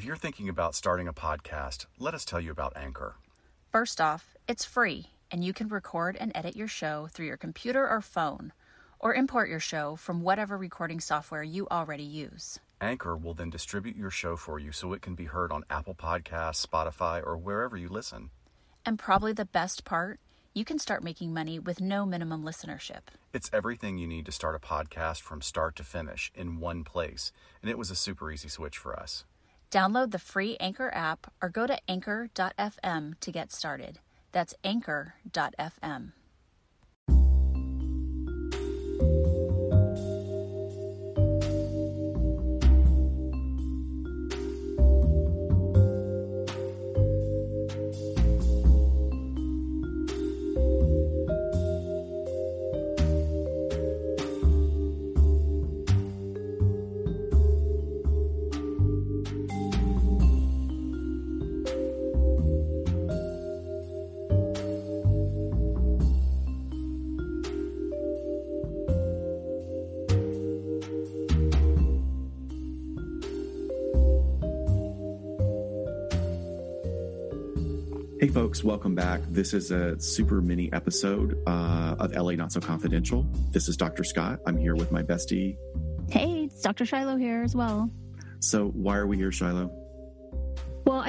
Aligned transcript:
If 0.00 0.06
you're 0.06 0.16
thinking 0.16 0.48
about 0.48 0.74
starting 0.74 1.08
a 1.08 1.12
podcast, 1.12 1.84
let 1.98 2.14
us 2.14 2.24
tell 2.24 2.40
you 2.40 2.50
about 2.50 2.74
Anchor. 2.74 3.16
First 3.70 4.00
off, 4.00 4.34
it's 4.48 4.64
free, 4.64 5.08
and 5.30 5.44
you 5.44 5.52
can 5.52 5.68
record 5.68 6.16
and 6.18 6.32
edit 6.34 6.56
your 6.56 6.68
show 6.68 7.08
through 7.12 7.26
your 7.26 7.36
computer 7.36 7.86
or 7.86 8.00
phone, 8.00 8.54
or 8.98 9.12
import 9.12 9.50
your 9.50 9.60
show 9.60 9.96
from 9.96 10.22
whatever 10.22 10.56
recording 10.56 11.00
software 11.00 11.42
you 11.42 11.68
already 11.70 12.02
use. 12.02 12.60
Anchor 12.80 13.14
will 13.14 13.34
then 13.34 13.50
distribute 13.50 13.94
your 13.94 14.08
show 14.08 14.36
for 14.36 14.58
you 14.58 14.72
so 14.72 14.94
it 14.94 15.02
can 15.02 15.14
be 15.14 15.26
heard 15.26 15.52
on 15.52 15.66
Apple 15.68 15.94
Podcasts, 15.94 16.66
Spotify, 16.66 17.22
or 17.22 17.36
wherever 17.36 17.76
you 17.76 17.90
listen. 17.90 18.30
And 18.86 18.98
probably 18.98 19.34
the 19.34 19.44
best 19.44 19.84
part, 19.84 20.18
you 20.54 20.64
can 20.64 20.78
start 20.78 21.04
making 21.04 21.34
money 21.34 21.58
with 21.58 21.78
no 21.78 22.06
minimum 22.06 22.42
listenership. 22.42 23.02
It's 23.34 23.50
everything 23.52 23.98
you 23.98 24.06
need 24.06 24.24
to 24.24 24.32
start 24.32 24.54
a 24.54 24.66
podcast 24.66 25.20
from 25.20 25.42
start 25.42 25.76
to 25.76 25.84
finish 25.84 26.32
in 26.34 26.58
one 26.58 26.84
place, 26.84 27.32
and 27.60 27.70
it 27.70 27.76
was 27.76 27.90
a 27.90 27.94
super 27.94 28.32
easy 28.32 28.48
switch 28.48 28.78
for 28.78 28.98
us. 28.98 29.26
Download 29.70 30.10
the 30.10 30.18
free 30.18 30.56
Anchor 30.58 30.90
app 30.92 31.32
or 31.40 31.48
go 31.48 31.66
to 31.66 31.78
anchor.fm 31.88 33.20
to 33.20 33.32
get 33.32 33.52
started. 33.52 34.00
That's 34.32 34.54
anchor.fm. 34.64 36.12
folks, 78.50 78.64
welcome 78.64 78.96
back. 78.96 79.20
This 79.28 79.54
is 79.54 79.70
a 79.70 79.96
super 80.00 80.40
mini 80.40 80.72
episode 80.72 81.40
uh, 81.46 81.94
of 82.00 82.10
LA 82.12 82.32
Not 82.32 82.50
So 82.50 82.58
Confidential. 82.58 83.24
This 83.52 83.68
is 83.68 83.76
Dr. 83.76 84.02
Scott. 84.02 84.40
I'm 84.44 84.56
here 84.56 84.74
with 84.74 84.90
my 84.90 85.04
bestie. 85.04 85.56
Hey, 86.10 86.46
it's 86.46 86.60
Dr. 86.60 86.84
Shiloh 86.84 87.16
here 87.16 87.44
as 87.44 87.54
well. 87.54 87.88
So, 88.40 88.70
why 88.70 88.96
are 88.96 89.06
we 89.06 89.18
here, 89.18 89.30
Shiloh? 89.30 89.70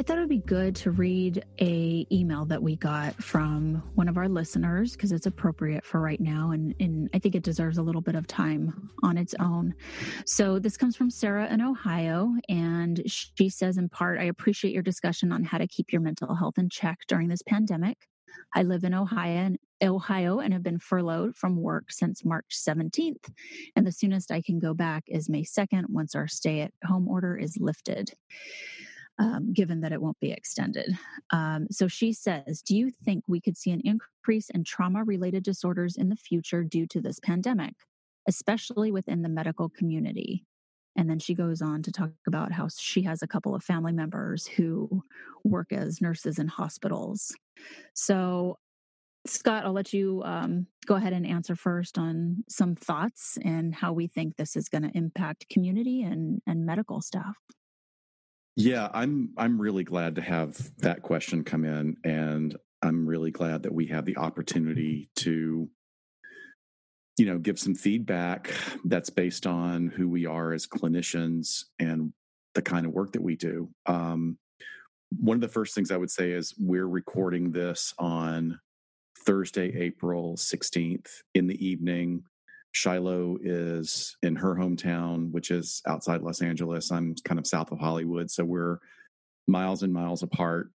I 0.02 0.04
thought 0.04 0.18
it 0.18 0.22
would 0.22 0.30
be 0.30 0.40
good 0.40 0.76
to 0.78 0.90
read 0.90 1.46
a 1.60 2.08
email 2.12 2.44
that 2.46 2.64
we 2.64 2.76
got 2.76 3.14
from 3.24 3.84
one 3.94 4.08
of 4.08 4.18
our 4.18 4.28
listeners 4.28 4.94
because 4.94 5.12
it's 5.12 5.28
appropriate 5.28 5.86
for 5.86 6.02
right 6.02 6.20
now 6.20 6.50
and, 6.50 6.74
and 6.80 7.08
I 7.14 7.20
think 7.20 7.36
it 7.36 7.44
deserves 7.44 7.78
a 7.78 7.84
little 7.84 8.02
bit 8.02 8.16
of 8.16 8.26
time 8.26 8.90
on 9.04 9.16
its 9.16 9.36
own. 9.40 9.76
So 10.26 10.58
this 10.58 10.76
comes 10.76 10.96
from 10.96 11.12
Sarah 11.12 11.54
in 11.54 11.62
Ohio 11.62 12.34
and 12.50 13.00
she 13.06 13.48
says 13.48 13.78
in 13.78 13.90
part, 13.90 14.20
I 14.20 14.24
appreciate 14.24 14.74
your 14.74 14.82
discussion 14.82 15.32
on 15.32 15.44
how 15.44 15.60
to 15.60 15.68
keep 15.68 15.92
your 15.92 16.02
mental 16.02 16.34
health 16.34 16.58
in 16.58 16.68
check 16.68 16.98
during 17.08 17.28
this 17.28 17.44
pandemic. 17.44 18.00
I 18.56 18.64
live 18.64 18.84
in 18.84 18.96
Ohio 18.96 19.38
and 19.38 19.60
Ohio 19.84 20.40
and 20.40 20.52
have 20.52 20.64
been 20.64 20.80
furloughed 20.80 21.36
from 21.36 21.62
work 21.62 21.92
since 21.92 22.26
March 22.26 22.48
17th. 22.68 23.30
And 23.76 23.86
the 23.86 23.92
soonest 23.92 24.32
I 24.32 24.42
can 24.42 24.58
go 24.58 24.74
back 24.74 25.04
is 25.06 25.30
May 25.30 25.44
2nd 25.44 25.84
once 25.90 26.16
our 26.16 26.28
stay 26.28 26.62
at 26.62 26.74
home 26.84 27.08
order 27.08 27.38
is 27.38 27.56
lifted 27.60 28.12
um, 29.20 29.54
given 29.54 29.82
that 29.82 29.92
it 29.92 30.02
won't 30.02 30.20
be 30.20 30.32
extended. 30.32 30.98
Um, 31.32 31.68
so 31.70 31.88
she 31.88 32.14
says, 32.14 32.62
Do 32.62 32.76
you 32.76 32.92
think 33.04 33.24
we 33.28 33.42
could 33.42 33.58
see 33.58 33.72
an 33.72 33.82
increase 33.84 34.50
in 34.50 34.64
trauma 34.64 35.04
related 35.04 35.44
disorders 35.44 35.96
in 35.98 36.10
the 36.10 36.16
future 36.16 36.64
due 36.64 36.88
to 36.88 37.02
this 37.02 37.20
pandemic, 37.20 37.74
especially 38.28 38.92
within 38.92 39.22
the 39.22 39.30
medical 39.30 39.70
community? 39.70 40.44
And 40.98 41.10
then 41.10 41.20
she 41.20 41.34
goes 41.34 41.62
on 41.62 41.84
to 41.84 41.92
talk 41.92 42.12
about 42.28 42.52
how 42.52 42.68
she 42.78 43.02
has 43.04 43.22
a 43.22 43.28
couple 43.28 43.56
of 43.56 43.64
family 43.64 43.94
members 43.94 44.46
who 44.46 45.04
work 45.44 45.72
as 45.72 46.02
nurses 46.02 46.38
in 46.38 46.48
hospitals. 46.48 47.34
So, 47.94 48.58
Scott, 49.26 49.66
I'll 49.66 49.72
let 49.72 49.94
you 49.94 50.22
um, 50.26 50.68
go 50.88 50.96
ahead 50.96 51.14
and 51.14 51.26
answer 51.26 51.56
first 51.56 51.98
on 51.98 52.44
some 52.50 52.76
thoughts 52.76 53.38
and 53.46 53.74
how 53.74 53.94
we 53.94 54.08
think 54.08 54.36
this 54.36 54.56
is 54.56 54.68
going 54.68 54.82
to 54.82 54.98
impact 54.98 55.48
community 55.50 56.02
and, 56.02 56.42
and 56.48 56.66
medical 56.66 57.02
staff. 57.02 57.38
Yeah, 58.56 58.90
I'm 58.94 59.32
I'm 59.38 59.60
really 59.62 59.84
glad 59.84 60.16
to 60.16 60.22
have 60.22 60.58
that 60.80 61.02
question 61.02 61.44
come 61.44 61.64
in 61.64 61.98
and 62.04 62.56
I'm 62.82 63.06
really 63.06 63.32
glad 63.32 63.64
that 63.64 63.74
we 63.74 63.88
have 63.88 64.06
the 64.06 64.18
opportunity 64.18 65.10
to 65.18 65.70
you 67.18 67.26
know 67.26 67.38
give 67.38 67.60
some 67.60 67.76
feedback 67.76 68.52
that's 68.86 69.10
based 69.10 69.48
on 69.48 69.88
who 69.88 70.10
we 70.10 70.26
are 70.26 70.54
as 70.54 70.68
clinicians 70.68 71.66
and 71.80 72.14
the 72.56 72.62
kind 72.62 72.86
of 72.86 72.92
work 72.92 73.14
that 73.14 73.24
we 73.24 73.36
do. 73.36 73.70
Um, 73.86 74.38
one 75.18 75.36
of 75.36 75.42
the 75.42 75.48
first 75.48 75.76
things 75.76 75.92
I 75.92 75.98
would 75.98 76.12
say 76.12 76.32
is 76.32 76.54
we're 76.60 76.88
recording 76.88 77.52
this 77.52 77.94
on 78.00 78.60
Thursday, 79.26 79.74
April 79.78 80.36
16th 80.36 81.08
in 81.34 81.48
the 81.48 81.66
evening. 81.66 82.24
Shiloh 82.72 83.38
is 83.42 84.16
in 84.24 84.36
her 84.38 84.56
hometown, 84.56 85.32
which 85.32 85.52
is 85.52 85.82
outside 85.88 86.22
Los 86.22 86.42
Angeles. 86.42 86.92
I'm 86.92 87.16
kind 87.26 87.40
of 87.40 87.46
south 87.46 87.72
of 87.72 87.80
Hollywood. 87.80 88.32
So 88.32 88.46
we're 88.46 88.78
miles 89.48 89.84
and 89.84 89.94
miles 89.94 90.24
apart. 90.24 90.70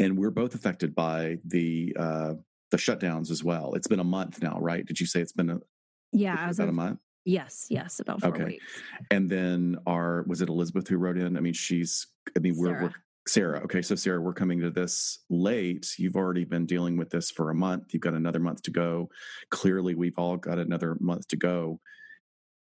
And 0.00 0.18
we're 0.18 0.30
both 0.30 0.54
affected 0.54 0.94
by 0.94 1.38
the 1.44 1.96
uh, 1.98 2.34
the 2.70 2.76
shutdowns 2.76 3.30
as 3.30 3.42
well. 3.42 3.74
It's 3.74 3.86
been 3.86 4.00
a 4.00 4.04
month 4.04 4.42
now, 4.42 4.58
right? 4.60 4.84
Did 4.84 5.00
you 5.00 5.06
say 5.06 5.20
it's 5.20 5.32
been 5.32 5.50
a 5.50 5.60
yeah, 6.12 6.36
I 6.38 6.48
was 6.48 6.58
about 6.58 6.68
a 6.68 6.72
month? 6.72 6.98
Yes, 7.24 7.66
yes, 7.70 7.98
about 8.00 8.20
four 8.20 8.30
okay. 8.30 8.44
weeks. 8.44 8.64
And 9.10 9.28
then 9.28 9.78
our 9.86 10.24
was 10.26 10.42
it 10.42 10.48
Elizabeth 10.48 10.86
who 10.86 10.98
wrote 10.98 11.16
in? 11.16 11.36
I 11.36 11.40
mean, 11.40 11.54
she's 11.54 12.08
I 12.36 12.40
mean, 12.40 12.56
we're, 12.56 12.82
we're 12.82 12.94
Sarah. 13.28 13.60
Okay, 13.64 13.82
so 13.82 13.96
Sarah, 13.96 14.20
we're 14.20 14.32
coming 14.32 14.60
to 14.60 14.70
this 14.70 15.18
late. 15.28 15.94
You've 15.98 16.16
already 16.16 16.44
been 16.44 16.64
dealing 16.64 16.96
with 16.96 17.10
this 17.10 17.30
for 17.30 17.50
a 17.50 17.54
month. 17.54 17.92
You've 17.92 18.02
got 18.02 18.14
another 18.14 18.38
month 18.38 18.62
to 18.62 18.70
go. 18.70 19.10
Clearly, 19.50 19.94
we've 19.94 20.18
all 20.18 20.36
got 20.36 20.58
another 20.58 20.96
month 21.00 21.26
to 21.28 21.36
go. 21.36 21.80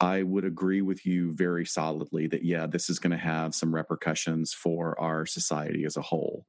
I 0.01 0.23
would 0.23 0.45
agree 0.45 0.83
with 0.83 1.07
you 1.07 1.35
very 1.35 1.67
solidly 1.67 2.27
that, 2.29 2.45
yeah, 2.45 2.67
this 2.67 2.89
is 2.89 2.99
going 2.99 3.13
to 3.13 3.17
have 3.17 3.55
some 3.55 3.75
repercussions 3.75 4.53
for 4.53 4.99
our 4.99 5.27
society 5.27 5.85
as 5.85 5.97
a 5.97 6.03
whole. 6.03 6.47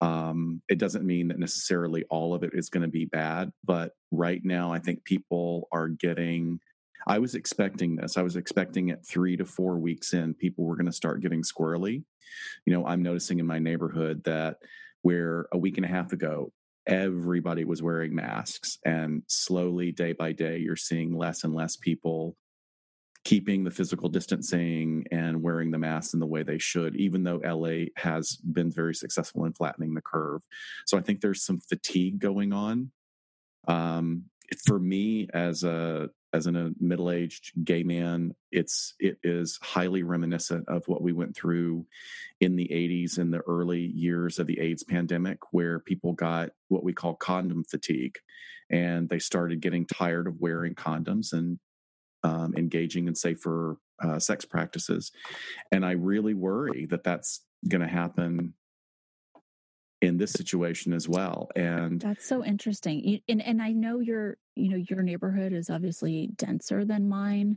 Um, 0.00 0.60
it 0.68 0.78
doesn't 0.78 1.06
mean 1.06 1.28
that 1.28 1.38
necessarily 1.38 2.04
all 2.10 2.34
of 2.34 2.42
it 2.42 2.50
is 2.52 2.68
going 2.68 2.82
to 2.82 2.88
be 2.88 3.06
bad, 3.06 3.50
but 3.64 3.92
right 4.10 4.42
now, 4.44 4.72
I 4.72 4.78
think 4.78 5.04
people 5.04 5.68
are 5.72 5.88
getting 5.88 6.60
I 7.06 7.18
was 7.18 7.34
expecting 7.34 7.96
this. 7.96 8.16
I 8.16 8.22
was 8.22 8.36
expecting 8.36 8.88
it 8.88 9.04
three 9.06 9.36
to 9.36 9.44
four 9.44 9.78
weeks 9.78 10.14
in, 10.14 10.34
people 10.34 10.64
were 10.64 10.76
going 10.76 10.86
to 10.86 10.92
start 10.92 11.20
getting 11.20 11.42
squirrely. 11.42 12.02
You 12.66 12.72
know, 12.72 12.86
I'm 12.86 13.02
noticing 13.02 13.38
in 13.38 13.46
my 13.46 13.58
neighborhood 13.58 14.24
that 14.24 14.56
where 15.02 15.46
a 15.52 15.58
week 15.58 15.76
and 15.76 15.84
a 15.84 15.88
half 15.88 16.12
ago, 16.12 16.52
everybody 16.86 17.64
was 17.64 17.82
wearing 17.82 18.14
masks, 18.14 18.78
and 18.84 19.22
slowly, 19.26 19.92
day 19.92 20.12
by 20.12 20.32
day, 20.32 20.58
you're 20.58 20.76
seeing 20.76 21.16
less 21.16 21.44
and 21.44 21.54
less 21.54 21.76
people 21.76 22.36
keeping 23.24 23.64
the 23.64 23.70
physical 23.70 24.08
distancing 24.08 25.04
and 25.10 25.42
wearing 25.42 25.70
the 25.70 25.78
masks 25.78 26.12
in 26.12 26.20
the 26.20 26.26
way 26.26 26.42
they 26.42 26.58
should, 26.58 26.94
even 26.96 27.24
though 27.24 27.40
LA 27.44 27.86
has 27.96 28.36
been 28.36 28.70
very 28.70 28.94
successful 28.94 29.46
in 29.46 29.52
flattening 29.54 29.94
the 29.94 30.02
curve. 30.02 30.42
So 30.86 30.98
I 30.98 31.00
think 31.00 31.20
there's 31.20 31.44
some 31.44 31.58
fatigue 31.58 32.18
going 32.18 32.52
on. 32.52 32.90
Um, 33.66 34.24
for 34.66 34.78
me, 34.78 35.28
as 35.32 35.64
a 35.64 36.10
as 36.34 36.48
a 36.48 36.72
middle-aged 36.80 37.52
gay 37.64 37.84
man 37.84 38.34
it's 38.50 38.94
it 38.98 39.18
is 39.22 39.58
highly 39.62 40.02
reminiscent 40.02 40.68
of 40.68 40.86
what 40.88 41.00
we 41.00 41.12
went 41.12 41.34
through 41.34 41.86
in 42.40 42.56
the 42.56 42.68
80s 42.68 43.18
in 43.18 43.30
the 43.30 43.40
early 43.46 43.80
years 43.94 44.38
of 44.38 44.46
the 44.46 44.58
AIDS 44.58 44.82
pandemic 44.82 45.38
where 45.52 45.78
people 45.78 46.12
got 46.12 46.50
what 46.68 46.82
we 46.82 46.92
call 46.92 47.14
condom 47.14 47.62
fatigue 47.64 48.16
and 48.68 49.08
they 49.08 49.20
started 49.20 49.60
getting 49.60 49.86
tired 49.86 50.26
of 50.26 50.40
wearing 50.40 50.74
condoms 50.74 51.32
and 51.32 51.58
um, 52.24 52.54
engaging 52.56 53.06
in 53.06 53.14
safer 53.14 53.76
uh, 54.02 54.18
sex 54.18 54.44
practices. 54.44 55.12
And 55.70 55.86
i 55.86 55.92
really 55.92 56.34
worry 56.34 56.86
that 56.86 57.04
that's 57.04 57.42
going 57.68 57.82
to 57.82 57.88
happen 57.88 58.54
in 60.04 60.16
this 60.16 60.32
situation 60.32 60.92
as 60.92 61.08
well 61.08 61.48
and 61.56 62.00
that's 62.00 62.26
so 62.26 62.44
interesting 62.44 63.20
and 63.28 63.42
and 63.42 63.62
i 63.62 63.70
know 63.72 64.00
your 64.00 64.36
you 64.54 64.68
know 64.68 64.76
your 64.88 65.02
neighborhood 65.02 65.52
is 65.52 65.70
obviously 65.70 66.28
denser 66.36 66.84
than 66.84 67.08
mine 67.08 67.56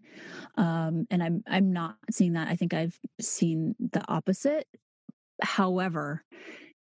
um 0.56 1.06
and 1.12 1.22
i'm 1.22 1.44
i'm 1.48 1.72
not 1.72 1.96
seeing 2.12 2.34
that 2.34 2.48
i 2.48 2.56
think 2.56 2.74
i've 2.74 2.98
seen 3.20 3.76
the 3.80 4.04
opposite. 4.08 4.68
However 5.42 6.24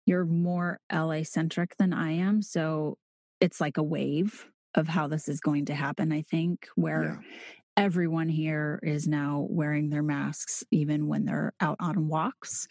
you're 0.07 0.25
more 0.25 0.79
la 0.91 1.21
centric 1.21 1.75
than 1.77 1.93
i 1.93 2.11
am 2.11 2.41
so 2.41 2.97
it's 3.39 3.61
like 3.61 3.77
a 3.77 3.83
wave 3.83 4.47
of 4.73 4.87
how 4.87 5.07
this 5.07 5.27
is 5.27 5.39
going 5.39 5.65
to 5.65 5.75
happen 5.75 6.11
i 6.11 6.23
think 6.23 6.67
where 6.75 7.21
yeah. 7.21 7.83
everyone 7.83 8.29
here 8.29 8.79
is 8.81 9.07
now 9.07 9.45
wearing 9.49 9.89
their 9.89 10.01
masks 10.01 10.63
even 10.71 11.07
when 11.07 11.25
they're 11.25 11.53
out 11.61 11.77
on 11.79 12.07
walks 12.07 12.67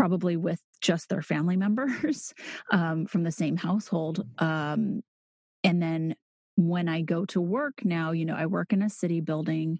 probably 0.00 0.34
with 0.34 0.62
just 0.80 1.10
their 1.10 1.20
family 1.20 1.56
members 1.66 2.32
um, 2.72 3.04
from 3.04 3.22
the 3.22 3.30
same 3.30 3.54
household. 3.54 4.26
Um, 4.38 5.02
and 5.62 5.82
then 5.82 6.14
when 6.56 6.88
I 6.88 7.02
go 7.02 7.26
to 7.26 7.40
work 7.40 7.84
now, 7.84 8.12
you 8.12 8.24
know, 8.24 8.34
I 8.34 8.46
work 8.46 8.72
in 8.72 8.80
a 8.80 8.88
city 8.88 9.20
building 9.20 9.78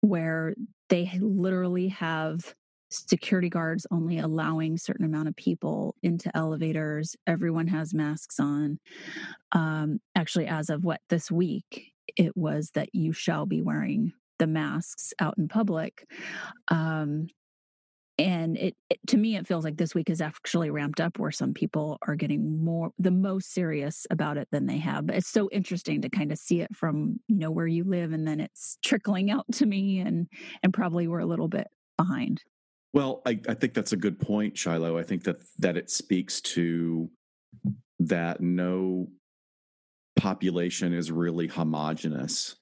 where 0.00 0.54
they 0.88 1.12
literally 1.20 1.88
have 1.88 2.54
security 2.90 3.50
guards 3.50 3.86
only 3.90 4.18
allowing 4.18 4.78
certain 4.78 5.04
amount 5.04 5.28
of 5.28 5.36
people 5.36 5.94
into 6.02 6.34
elevators. 6.34 7.14
Everyone 7.26 7.68
has 7.68 7.92
masks 7.92 8.40
on. 8.40 8.78
Um, 9.52 10.00
actually 10.16 10.46
as 10.46 10.70
of 10.70 10.84
what 10.84 11.00
this 11.10 11.30
week 11.30 11.92
it 12.16 12.34
was 12.34 12.70
that 12.74 12.88
you 12.94 13.12
shall 13.12 13.44
be 13.44 13.60
wearing 13.60 14.12
the 14.38 14.46
masks 14.46 15.12
out 15.20 15.36
in 15.36 15.48
public. 15.48 16.08
Um, 16.68 17.28
and 18.20 18.58
it, 18.58 18.76
it, 18.90 18.98
to 19.06 19.16
me 19.16 19.36
it 19.36 19.46
feels 19.46 19.64
like 19.64 19.76
this 19.76 19.94
week 19.94 20.10
is 20.10 20.20
actually 20.20 20.70
ramped 20.70 21.00
up 21.00 21.18
where 21.18 21.30
some 21.30 21.54
people 21.54 21.98
are 22.06 22.14
getting 22.14 22.62
more 22.62 22.90
the 22.98 23.10
most 23.10 23.52
serious 23.52 24.06
about 24.10 24.36
it 24.36 24.48
than 24.52 24.66
they 24.66 24.78
have 24.78 25.06
but 25.06 25.16
it's 25.16 25.28
so 25.28 25.48
interesting 25.50 26.02
to 26.02 26.08
kind 26.08 26.30
of 26.30 26.38
see 26.38 26.60
it 26.60 26.74
from 26.74 27.18
you 27.28 27.36
know 27.36 27.50
where 27.50 27.66
you 27.66 27.84
live 27.84 28.12
and 28.12 28.26
then 28.26 28.40
it's 28.40 28.78
trickling 28.84 29.30
out 29.30 29.46
to 29.50 29.66
me 29.66 30.00
and 30.00 30.26
and 30.62 30.72
probably 30.74 31.08
we're 31.08 31.20
a 31.20 31.26
little 31.26 31.48
bit 31.48 31.66
behind. 31.96 32.42
Well 32.92 33.22
i, 33.26 33.40
I 33.48 33.54
think 33.54 33.74
that's 33.74 33.92
a 33.92 33.96
good 33.96 34.20
point 34.20 34.56
shiloh. 34.56 34.98
I 34.98 35.02
think 35.02 35.24
that 35.24 35.42
that 35.58 35.76
it 35.76 35.90
speaks 35.90 36.40
to 36.42 37.10
that 38.00 38.40
no 38.40 39.08
population 40.16 40.92
is 40.92 41.10
really 41.10 41.46
homogenous 41.46 42.56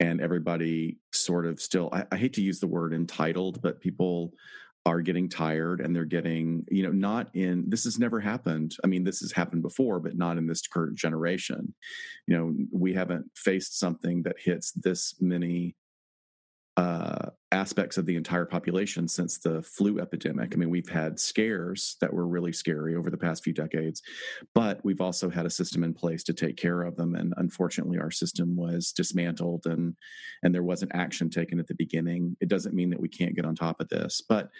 and 0.00 0.20
everybody 0.20 0.98
sort 1.12 1.46
of 1.46 1.60
still 1.60 1.88
I, 1.92 2.04
I, 2.12 2.16
hate 2.16 2.32
to 2.34 2.42
use 2.42 2.60
the 2.60 2.66
word 2.66 2.92
entitled 2.92 3.60
but 3.62 3.80
people 3.80 4.32
are 4.86 5.00
getting 5.00 5.28
tired 5.28 5.80
and 5.80 5.94
they're 5.94 6.04
getting 6.04 6.64
you 6.70 6.82
know 6.82 6.92
not 6.92 7.28
in 7.34 7.64
this 7.68 7.84
has 7.84 7.98
never 7.98 8.18
happened. 8.20 8.76
I 8.82 8.86
mean 8.86 9.04
this 9.04 9.20
has 9.20 9.32
happened 9.32 9.62
before 9.62 10.00
but 10.00 10.16
not 10.16 10.38
in 10.38 10.46
this 10.46 10.66
current 10.66 10.96
generation. 10.96 11.74
You 12.26 12.36
know 12.36 12.54
we 12.72 12.94
haven't 12.94 13.26
faced 13.36 13.78
something 13.78 14.22
that 14.22 14.36
hits 14.38 14.72
this 14.72 15.16
many 15.20 15.74
uh, 16.76 17.30
aspects 17.52 17.98
of 17.98 18.06
the 18.06 18.16
entire 18.16 18.46
population 18.46 19.08
since 19.08 19.38
the 19.38 19.60
flu 19.62 19.98
epidemic. 19.98 20.52
I 20.52 20.56
mean, 20.56 20.70
we've 20.70 20.88
had 20.88 21.18
scares 21.18 21.96
that 22.00 22.12
were 22.12 22.26
really 22.26 22.52
scary 22.52 22.94
over 22.94 23.10
the 23.10 23.18
past 23.18 23.42
few 23.42 23.52
decades, 23.52 24.02
but 24.54 24.82
we've 24.84 25.00
also 25.00 25.28
had 25.28 25.46
a 25.46 25.50
system 25.50 25.82
in 25.82 25.92
place 25.92 26.22
to 26.24 26.32
take 26.32 26.56
care 26.56 26.82
of 26.82 26.96
them. 26.96 27.16
And 27.16 27.34
unfortunately, 27.36 27.98
our 27.98 28.10
system 28.10 28.56
was 28.56 28.92
dismantled 28.92 29.66
and 29.66 29.96
and 30.42 30.54
there 30.54 30.62
wasn't 30.62 30.92
action 30.94 31.28
taken 31.28 31.58
at 31.58 31.66
the 31.66 31.74
beginning. 31.74 32.36
It 32.40 32.48
doesn't 32.48 32.74
mean 32.74 32.90
that 32.90 33.00
we 33.00 33.08
can't 33.08 33.34
get 33.34 33.44
on 33.44 33.56
top 33.56 33.80
of 33.80 33.88
this, 33.88 34.22
but 34.26 34.50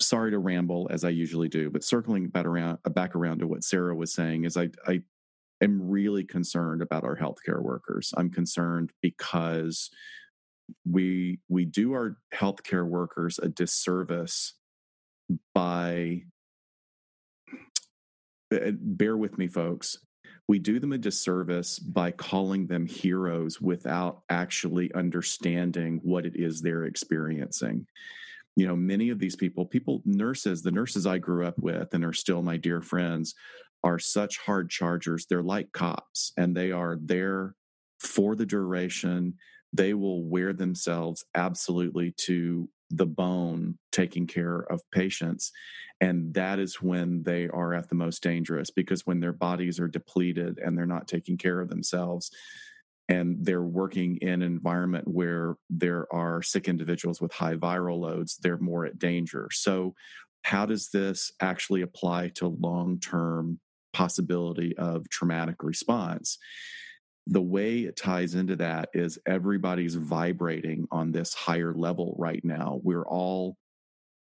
sorry 0.00 0.32
to 0.32 0.38
ramble 0.38 0.88
as 0.90 1.04
I 1.04 1.10
usually 1.10 1.48
do, 1.48 1.70
but 1.70 1.84
circling 1.84 2.28
back 2.28 2.46
around 2.46 2.78
back 2.90 3.14
around 3.14 3.38
to 3.38 3.46
what 3.46 3.62
Sarah 3.62 3.94
was 3.94 4.12
saying 4.12 4.44
is 4.44 4.56
I 4.56 4.70
I 4.86 5.02
am 5.62 5.88
really 5.88 6.24
concerned 6.24 6.82
about 6.82 7.04
our 7.04 7.16
healthcare 7.16 7.62
workers. 7.62 8.12
I'm 8.16 8.30
concerned 8.30 8.90
because 9.00 9.88
we 10.88 11.38
we 11.48 11.64
do 11.64 11.92
our 11.92 12.16
healthcare 12.34 12.86
workers 12.86 13.38
a 13.38 13.48
disservice 13.48 14.54
by 15.54 16.22
eh, 18.52 18.72
bear 18.74 19.16
with 19.16 19.38
me 19.38 19.48
folks. 19.48 19.98
We 20.48 20.58
do 20.58 20.80
them 20.80 20.92
a 20.92 20.98
disservice 20.98 21.78
by 21.78 22.10
calling 22.10 22.66
them 22.66 22.86
heroes 22.86 23.60
without 23.60 24.22
actually 24.28 24.92
understanding 24.94 26.00
what 26.02 26.26
it 26.26 26.36
is 26.36 26.60
they're 26.60 26.84
experiencing. 26.84 27.86
You 28.56 28.66
know 28.66 28.76
many 28.76 29.10
of 29.10 29.18
these 29.18 29.36
people 29.36 29.64
people 29.64 30.02
nurses 30.04 30.62
the 30.62 30.70
nurses 30.70 31.06
i 31.06 31.16
grew 31.18 31.46
up 31.46 31.58
with 31.58 31.94
and 31.94 32.04
are 32.04 32.12
still 32.12 32.42
my 32.42 32.56
dear 32.58 32.82
friends 32.82 33.34
are 33.84 33.98
such 33.98 34.38
hard 34.38 34.70
chargers. 34.70 35.26
They're 35.26 35.42
like 35.42 35.72
cops 35.72 36.32
and 36.36 36.56
they 36.56 36.70
are 36.70 36.98
there 37.00 37.54
for 37.98 38.34
the 38.36 38.46
duration 38.46 39.34
they 39.72 39.94
will 39.94 40.24
wear 40.24 40.52
themselves 40.52 41.24
absolutely 41.34 42.12
to 42.12 42.68
the 42.90 43.06
bone 43.06 43.78
taking 43.90 44.26
care 44.26 44.60
of 44.60 44.82
patients. 44.90 45.50
And 46.00 46.34
that 46.34 46.58
is 46.58 46.82
when 46.82 47.22
they 47.22 47.48
are 47.48 47.72
at 47.74 47.88
the 47.88 47.94
most 47.94 48.22
dangerous 48.22 48.70
because 48.70 49.06
when 49.06 49.20
their 49.20 49.32
bodies 49.32 49.80
are 49.80 49.88
depleted 49.88 50.58
and 50.58 50.76
they're 50.76 50.86
not 50.86 51.08
taking 51.08 51.38
care 51.38 51.60
of 51.60 51.68
themselves, 51.68 52.30
and 53.08 53.44
they're 53.44 53.62
working 53.62 54.16
in 54.18 54.28
an 54.28 54.42
environment 54.42 55.06
where 55.08 55.56
there 55.68 56.06
are 56.12 56.42
sick 56.42 56.68
individuals 56.68 57.20
with 57.20 57.32
high 57.32 57.56
viral 57.56 57.98
loads, 57.98 58.38
they're 58.38 58.58
more 58.58 58.86
at 58.86 58.98
danger. 58.98 59.48
So, 59.52 59.94
how 60.44 60.66
does 60.66 60.90
this 60.90 61.30
actually 61.40 61.82
apply 61.82 62.28
to 62.36 62.48
long 62.48 62.98
term 63.00 63.60
possibility 63.92 64.76
of 64.76 65.08
traumatic 65.08 65.62
response? 65.62 66.38
The 67.26 67.42
way 67.42 67.80
it 67.80 67.96
ties 67.96 68.34
into 68.34 68.56
that 68.56 68.88
is 68.94 69.18
everybody's 69.26 69.94
vibrating 69.94 70.86
on 70.90 71.12
this 71.12 71.34
higher 71.34 71.72
level 71.72 72.14
right 72.18 72.44
now. 72.44 72.80
We're 72.82 73.06
all 73.06 73.56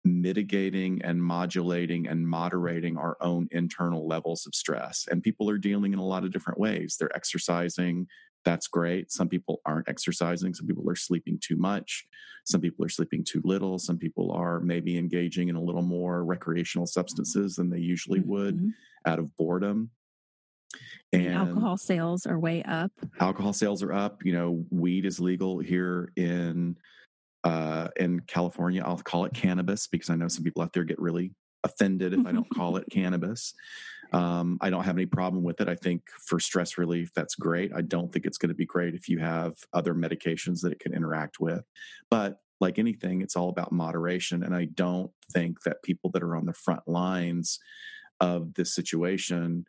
mitigating 0.05 1.03
and 1.03 1.23
modulating 1.23 2.07
and 2.09 2.27
moderating 2.27 2.97
our 2.97 3.17
own 3.21 3.49
internal 3.51 4.07
levels 4.07 4.47
of 4.47 4.55
stress. 4.55 5.07
And 5.11 5.23
people 5.23 5.51
are 5.51 5.59
dealing 5.59 5.93
in 5.93 5.99
a 5.99 6.05
lot 6.05 6.25
of 6.25 6.33
different 6.33 6.59
ways. 6.59 6.97
They're 6.99 7.15
exercising. 7.15 8.07
That's 8.45 8.69
great. 8.69 9.13
Some 9.13 9.29
people 9.29 9.61
aren't 9.67 9.89
exercising. 9.89 10.55
Some 10.55 10.67
people 10.67 10.89
are 10.89 10.97
sleeping 10.97 11.39
too 11.43 11.57
much. 11.57 12.07
Some 12.45 12.61
people 12.61 12.85
are 12.85 12.89
sleeping 12.89 13.25
too 13.25 13.43
little. 13.45 13.79
Some 13.79 13.99
people 13.99 14.33
are 14.33 14.61
maybe 14.61 14.97
engaging 14.97 15.49
in 15.49 15.57
a 15.57 15.63
little 15.63 15.83
more 15.83 16.25
recreational 16.25 16.87
substances 16.87 17.57
than 17.57 17.69
they 17.69 17.81
usually 17.81 18.21
would 18.21 18.57
mm-hmm. 18.57 18.71
out 19.05 19.19
of 19.19 19.37
boredom. 19.37 19.91
And 21.13 21.35
alcohol 21.35 21.77
sales 21.77 22.27
are 22.27 22.39
way 22.39 22.63
up. 22.65 22.93
Alcohol 23.21 23.53
sales 23.53 23.83
are 23.83 23.93
up. 23.93 24.25
You 24.25 24.33
know, 24.33 24.65
weed 24.71 25.07
is 25.07 25.21
legal 25.21 25.59
here 25.59 26.13
in 26.17 26.77
uh, 27.45 27.89
in 27.97 28.21
California. 28.21 28.83
I'll 28.85 28.99
call 28.99 29.25
it 29.25 29.33
cannabis 29.33 29.87
because 29.87 30.11
I 30.11 30.17
know 30.17 30.29
some 30.29 30.45
people 30.45 30.63
out 30.63 30.73
there 30.73 30.85
get 30.85 31.01
really 31.01 31.33
offended 31.65 32.13
if 32.13 32.27
I 32.27 32.33
don't 32.33 32.49
call 32.55 32.77
it 32.77 32.85
cannabis. 32.93 33.55
Um, 34.13 34.59
I 34.61 34.71
don't 34.71 34.85
have 34.85 34.97
any 34.97 35.07
problem 35.07 35.43
with 35.43 35.61
it. 35.61 35.69
I 35.69 35.75
think 35.75 36.03
for 36.27 36.41
stress 36.41 36.79
relief, 36.79 37.11
that's 37.15 37.35
great. 37.35 37.73
I 37.75 37.83
don't 37.83 38.13
think 38.13 38.25
it's 38.25 38.39
going 38.39 38.49
to 38.49 38.55
be 38.55 38.65
great 38.65 38.95
if 38.95 39.09
you 39.09 39.19
have 39.19 39.55
other 39.73 39.95
medications 39.95 40.61
that 40.63 40.73
it 40.73 40.81
can 40.81 40.95
interact 40.95 41.41
with. 41.41 41.65
But 42.11 42.39
like 42.61 42.79
anything, 42.79 43.21
it's 43.21 43.37
all 43.37 43.51
about 43.51 43.73
moderation. 43.73 44.43
And 44.43 44.55
I 44.55 44.67
don't 44.67 45.11
think 45.33 45.63
that 45.63 45.83
people 45.83 46.11
that 46.11 46.23
are 46.23 46.37
on 46.37 46.47
the 46.47 46.55
front 46.55 46.87
lines 46.87 47.59
of 48.21 48.55
this 48.55 48.75
situation 48.75 49.67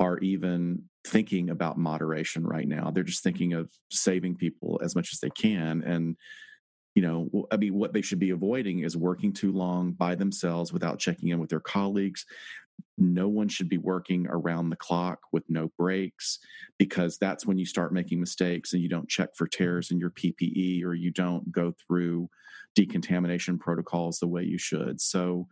are 0.00 0.18
even 0.18 0.82
thinking 1.06 1.50
about 1.50 1.78
moderation 1.78 2.44
right 2.44 2.66
now. 2.66 2.90
They're 2.90 3.04
just 3.04 3.22
thinking 3.22 3.52
of 3.52 3.70
saving 3.90 4.36
people 4.36 4.80
as 4.82 4.96
much 4.96 5.10
as 5.12 5.20
they 5.20 5.30
can. 5.30 5.82
And, 5.82 6.16
you 6.94 7.02
know, 7.02 7.46
I 7.52 7.58
mean, 7.58 7.74
what 7.74 7.92
they 7.92 8.00
should 8.00 8.18
be 8.18 8.30
avoiding 8.30 8.80
is 8.80 8.96
working 8.96 9.32
too 9.32 9.52
long 9.52 9.92
by 9.92 10.14
themselves 10.14 10.72
without 10.72 10.98
checking 10.98 11.28
in 11.28 11.38
with 11.38 11.50
their 11.50 11.60
colleagues. 11.60 12.24
No 12.96 13.28
one 13.28 13.48
should 13.48 13.68
be 13.68 13.76
working 13.76 14.26
around 14.26 14.70
the 14.70 14.76
clock 14.76 15.20
with 15.32 15.44
no 15.50 15.70
breaks 15.78 16.38
because 16.78 17.18
that's 17.18 17.44
when 17.44 17.58
you 17.58 17.66
start 17.66 17.92
making 17.92 18.20
mistakes 18.20 18.72
and 18.72 18.82
you 18.82 18.88
don't 18.88 19.08
check 19.08 19.30
for 19.36 19.46
tears 19.46 19.90
in 19.90 19.98
your 19.98 20.10
PPE 20.10 20.82
or 20.82 20.94
you 20.94 21.10
don't 21.10 21.52
go 21.52 21.74
through 21.86 22.30
decontamination 22.74 23.58
protocols 23.58 24.18
the 24.18 24.26
way 24.26 24.44
you 24.44 24.58
should. 24.58 24.98
So, 25.00 25.46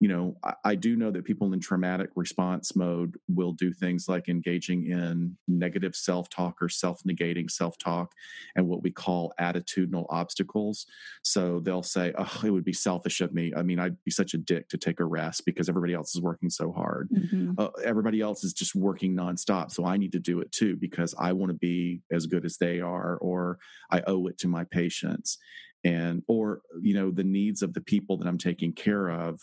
you 0.00 0.08
know, 0.08 0.34
I, 0.42 0.54
I, 0.64 0.74
do 0.76 0.96
know 0.96 1.10
that 1.10 1.26
people 1.26 1.52
in 1.52 1.60
traumatic 1.60 2.08
response 2.16 2.74
mode 2.74 3.16
will 3.28 3.52
do 3.52 3.70
things 3.70 4.08
like 4.08 4.30
engaging 4.30 4.86
in 4.86 5.36
negative 5.46 5.94
self 5.94 6.30
talk 6.30 6.56
or 6.62 6.70
self 6.70 7.02
negating 7.06 7.50
self 7.50 7.76
talk 7.76 8.12
and 8.56 8.66
what 8.66 8.82
we 8.82 8.90
call 8.90 9.34
attitudinal 9.38 10.06
obstacles. 10.08 10.86
So 11.22 11.60
they'll 11.60 11.82
say, 11.82 12.14
Oh, 12.16 12.40
it 12.42 12.50
would 12.50 12.64
be 12.64 12.72
selfish 12.72 13.20
of 13.20 13.34
me. 13.34 13.52
I 13.54 13.62
mean, 13.62 13.78
I'd 13.78 14.02
be 14.02 14.10
such 14.10 14.32
a 14.32 14.38
dick 14.38 14.70
to 14.70 14.78
take 14.78 15.00
a 15.00 15.04
rest 15.04 15.44
because 15.44 15.68
everybody 15.68 15.92
else 15.92 16.14
is 16.14 16.22
working 16.22 16.48
so 16.48 16.72
hard. 16.72 17.10
Mm-hmm. 17.10 17.52
Uh, 17.58 17.68
everybody 17.84 18.22
else 18.22 18.42
is 18.42 18.54
just 18.54 18.74
working 18.74 19.14
nonstop. 19.14 19.70
So 19.70 19.84
I 19.84 19.98
need 19.98 20.12
to 20.12 20.18
do 20.18 20.40
it 20.40 20.50
too 20.50 20.76
because 20.76 21.14
I 21.18 21.32
want 21.32 21.50
to 21.50 21.58
be 21.58 22.00
as 22.10 22.24
good 22.24 22.46
as 22.46 22.56
they 22.56 22.80
are, 22.80 23.18
or 23.18 23.58
I 23.90 24.00
owe 24.06 24.26
it 24.28 24.38
to 24.38 24.48
my 24.48 24.64
patients 24.64 25.36
and 25.84 26.22
or 26.28 26.60
you 26.80 26.94
know 26.94 27.10
the 27.10 27.24
needs 27.24 27.62
of 27.62 27.72
the 27.72 27.80
people 27.80 28.18
that 28.18 28.28
i'm 28.28 28.36
taking 28.36 28.70
care 28.70 29.08
of 29.08 29.40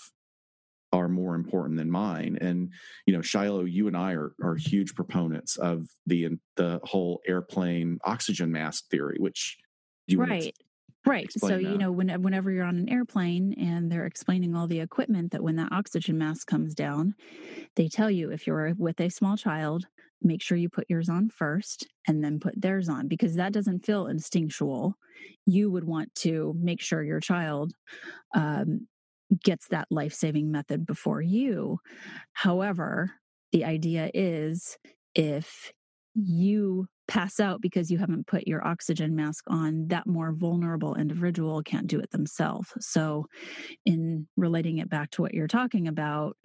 are 0.98 1.08
more 1.08 1.36
important 1.36 1.78
than 1.78 1.90
mine. 1.90 2.38
And 2.42 2.72
you 3.06 3.14
know, 3.14 3.22
Shiloh, 3.22 3.66
you 3.66 3.88
and 3.88 3.98
I 3.98 4.14
are 4.14 4.34
are 4.44 4.56
huge 4.56 4.96
proponents 4.96 5.58
of 5.58 5.88
the 6.06 6.30
the 6.56 6.80
whole 6.84 7.22
airplane 7.28 8.00
oxygen 8.04 8.52
mask 8.52 8.90
theory, 8.90 9.18
which 9.20 9.58
you 10.08 10.20
right. 10.20 10.56
Right. 11.06 11.32
So, 11.32 11.48
that? 11.48 11.62
you 11.62 11.78
know, 11.78 11.90
when, 11.90 12.10
whenever 12.22 12.52
you're 12.52 12.66
on 12.66 12.78
an 12.78 12.90
airplane 12.90 13.54
and 13.54 13.90
they're 13.90 14.06
explaining 14.06 14.56
all 14.56 14.68
the 14.68 14.82
equipment 14.82 15.32
that 15.32 15.42
when 15.42 15.56
that 15.56 15.72
oxygen 15.72 16.18
mask 16.18 16.48
comes 16.48 16.76
down, 16.76 17.16
they 17.78 17.88
tell 17.88 18.12
you 18.12 18.32
if 18.32 18.46
you're 18.46 18.74
with 18.78 19.00
a 19.00 19.10
small 19.10 19.38
child, 19.38 19.86
make 20.22 20.42
sure 20.42 20.58
you 20.58 20.68
put 20.68 20.90
yours 20.90 21.08
on 21.08 21.30
first 21.30 21.88
and 22.08 22.22
then 22.22 22.42
put 22.42 22.60
theirs 22.62 22.90
on 22.90 23.08
because 23.08 23.36
that 23.36 23.54
doesn't 23.54 23.86
feel 23.86 24.08
instinctual. 24.08 24.96
You 25.46 25.72
would 25.72 25.86
want 25.86 26.14
to 26.16 26.54
make 26.60 26.82
sure 26.82 27.04
your 27.04 27.22
child 27.22 27.74
um, 28.36 28.88
gets 29.44 29.68
that 29.70 29.88
life 29.90 30.14
saving 30.14 30.52
method 30.52 30.86
before 30.86 31.22
you. 31.22 31.80
However, 32.34 33.12
the 33.52 33.66
idea 33.66 34.10
is 34.14 34.78
if 35.16 35.72
you 36.16 36.88
pass 37.08 37.40
out 37.40 37.62
because 37.62 37.90
you 37.90 37.98
haven't 37.98 38.28
put 38.28 38.48
your 38.48 38.66
oxygen 38.66 39.16
mask 39.16 39.46
on, 39.48 39.88
that 39.88 40.08
more 40.08 40.34
vulnerable 40.34 40.96
individual 40.96 41.62
can't 41.64 41.88
do 41.88 42.00
it 42.00 42.12
themselves. 42.12 42.70
So, 42.80 43.26
in 43.86 44.28
relating 44.36 44.80
it 44.80 44.90
back 44.90 45.12
to 45.12 45.22
what 45.22 45.34
you're 45.34 45.48
talking 45.48 45.88
about, 45.88 46.36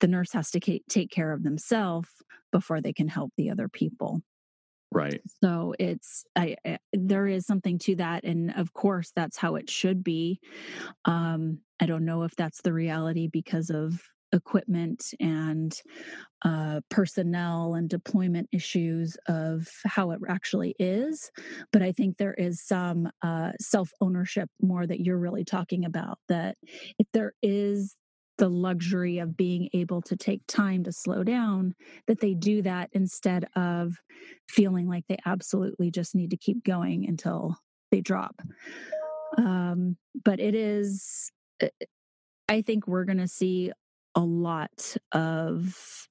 the 0.00 0.08
nurse 0.08 0.32
has 0.32 0.50
to 0.52 0.80
take 0.88 1.10
care 1.10 1.32
of 1.32 1.42
themselves 1.42 2.08
before 2.52 2.80
they 2.80 2.92
can 2.92 3.08
help 3.08 3.32
the 3.36 3.50
other 3.50 3.68
people. 3.68 4.20
Right. 4.92 5.20
So 5.42 5.74
it's 5.78 6.24
I, 6.36 6.56
I, 6.66 6.78
there 6.92 7.26
is 7.26 7.46
something 7.46 7.78
to 7.80 7.96
that, 7.96 8.24
and 8.24 8.52
of 8.56 8.72
course 8.74 9.12
that's 9.16 9.38
how 9.38 9.56
it 9.56 9.70
should 9.70 10.04
be. 10.04 10.40
Um, 11.04 11.60
I 11.80 11.86
don't 11.86 12.04
know 12.04 12.22
if 12.24 12.36
that's 12.36 12.62
the 12.62 12.72
reality 12.72 13.28
because 13.32 13.70
of 13.70 14.00
equipment 14.32 15.12
and 15.20 15.78
uh, 16.44 16.80
personnel 16.90 17.74
and 17.74 17.88
deployment 17.88 18.48
issues 18.52 19.16
of 19.28 19.68
how 19.84 20.10
it 20.10 20.20
actually 20.28 20.74
is. 20.78 21.30
But 21.72 21.82
I 21.82 21.92
think 21.92 22.16
there 22.16 22.34
is 22.34 22.64
some 22.64 23.08
uh, 23.22 23.52
self 23.60 23.90
ownership 24.00 24.48
more 24.60 24.86
that 24.86 25.00
you're 25.00 25.18
really 25.18 25.44
talking 25.44 25.84
about. 25.84 26.18
That 26.28 26.56
if 26.98 27.06
there 27.12 27.32
is 27.42 27.96
the 28.42 28.48
luxury 28.48 29.18
of 29.18 29.36
being 29.36 29.68
able 29.72 30.02
to 30.02 30.16
take 30.16 30.40
time 30.48 30.82
to 30.82 30.90
slow 30.90 31.22
down, 31.22 31.76
that 32.08 32.18
they 32.18 32.34
do 32.34 32.60
that 32.60 32.90
instead 32.92 33.46
of 33.54 33.94
feeling 34.48 34.88
like 34.88 35.04
they 35.08 35.16
absolutely 35.24 35.92
just 35.92 36.16
need 36.16 36.28
to 36.28 36.36
keep 36.36 36.64
going 36.64 37.06
until 37.06 37.56
they 37.92 38.00
drop. 38.00 38.42
Um, 39.38 39.96
but 40.24 40.40
it 40.40 40.56
is, 40.56 41.30
eh, 41.60 41.68
I 42.48 42.62
think 42.62 42.88
we're 42.88 43.04
going 43.04 43.18
to 43.18 43.28
see 43.28 43.70
a 44.16 44.20
lot 44.20 44.96
of 45.12 46.08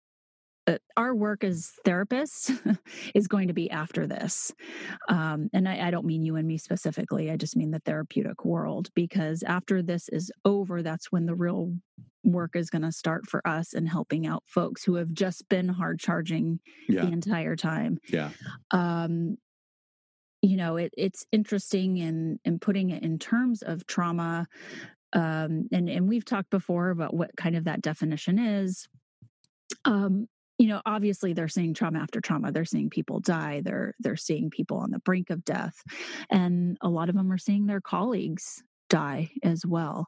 uh, 0.71 0.77
our 0.97 1.13
work 1.13 1.43
as 1.43 1.71
therapists 1.85 2.77
is 3.15 3.27
going 3.27 3.47
to 3.47 3.53
be 3.53 3.69
after 3.69 4.07
this. 4.07 4.53
Um, 5.09 5.49
and 5.53 5.67
I, 5.67 5.87
I, 5.87 5.91
don't 5.91 6.05
mean 6.05 6.23
you 6.23 6.35
and 6.35 6.47
me 6.47 6.57
specifically, 6.57 7.31
I 7.31 7.37
just 7.37 7.55
mean 7.55 7.71
the 7.71 7.79
therapeutic 7.79 8.45
world, 8.45 8.89
because 8.95 9.43
after 9.43 9.81
this 9.81 10.09
is 10.09 10.31
over, 10.45 10.81
that's 10.81 11.11
when 11.11 11.25
the 11.25 11.35
real 11.35 11.73
work 12.23 12.55
is 12.55 12.69
going 12.69 12.83
to 12.83 12.91
start 12.91 13.27
for 13.27 13.45
us 13.47 13.73
and 13.73 13.89
helping 13.89 14.27
out 14.27 14.43
folks 14.45 14.83
who 14.83 14.95
have 14.95 15.11
just 15.11 15.47
been 15.49 15.67
hard 15.67 15.99
charging 15.99 16.59
yeah. 16.87 17.05
the 17.05 17.11
entire 17.11 17.55
time. 17.55 17.97
Yeah. 18.09 18.29
Um, 18.71 19.37
you 20.41 20.57
know, 20.57 20.77
it, 20.77 20.93
it's 20.97 21.25
interesting 21.31 21.97
in, 21.97 22.39
in 22.45 22.59
putting 22.59 22.89
it 22.89 23.03
in 23.03 23.19
terms 23.19 23.61
of 23.61 23.85
trauma 23.85 24.47
um, 25.13 25.67
and 25.71 25.89
and 25.89 26.07
we've 26.07 26.25
talked 26.25 26.49
before 26.49 26.89
about 26.89 27.13
what 27.13 27.35
kind 27.35 27.55
of 27.55 27.65
that 27.65 27.81
definition 27.81 28.39
is. 28.39 28.87
Um, 29.85 30.27
you 30.61 30.67
know, 30.67 30.79
obviously 30.85 31.33
they're 31.33 31.47
seeing 31.47 31.73
trauma 31.73 31.97
after 31.97 32.21
trauma. 32.21 32.51
They're 32.51 32.65
seeing 32.65 32.91
people 32.91 33.19
die. 33.19 33.61
They're 33.65 33.95
they're 33.99 34.15
seeing 34.15 34.51
people 34.51 34.77
on 34.77 34.91
the 34.91 34.99
brink 34.99 35.31
of 35.31 35.43
death, 35.43 35.73
and 36.29 36.77
a 36.81 36.87
lot 36.87 37.09
of 37.09 37.15
them 37.15 37.31
are 37.31 37.39
seeing 37.39 37.65
their 37.65 37.81
colleagues 37.81 38.61
die 38.87 39.31
as 39.41 39.65
well. 39.65 40.05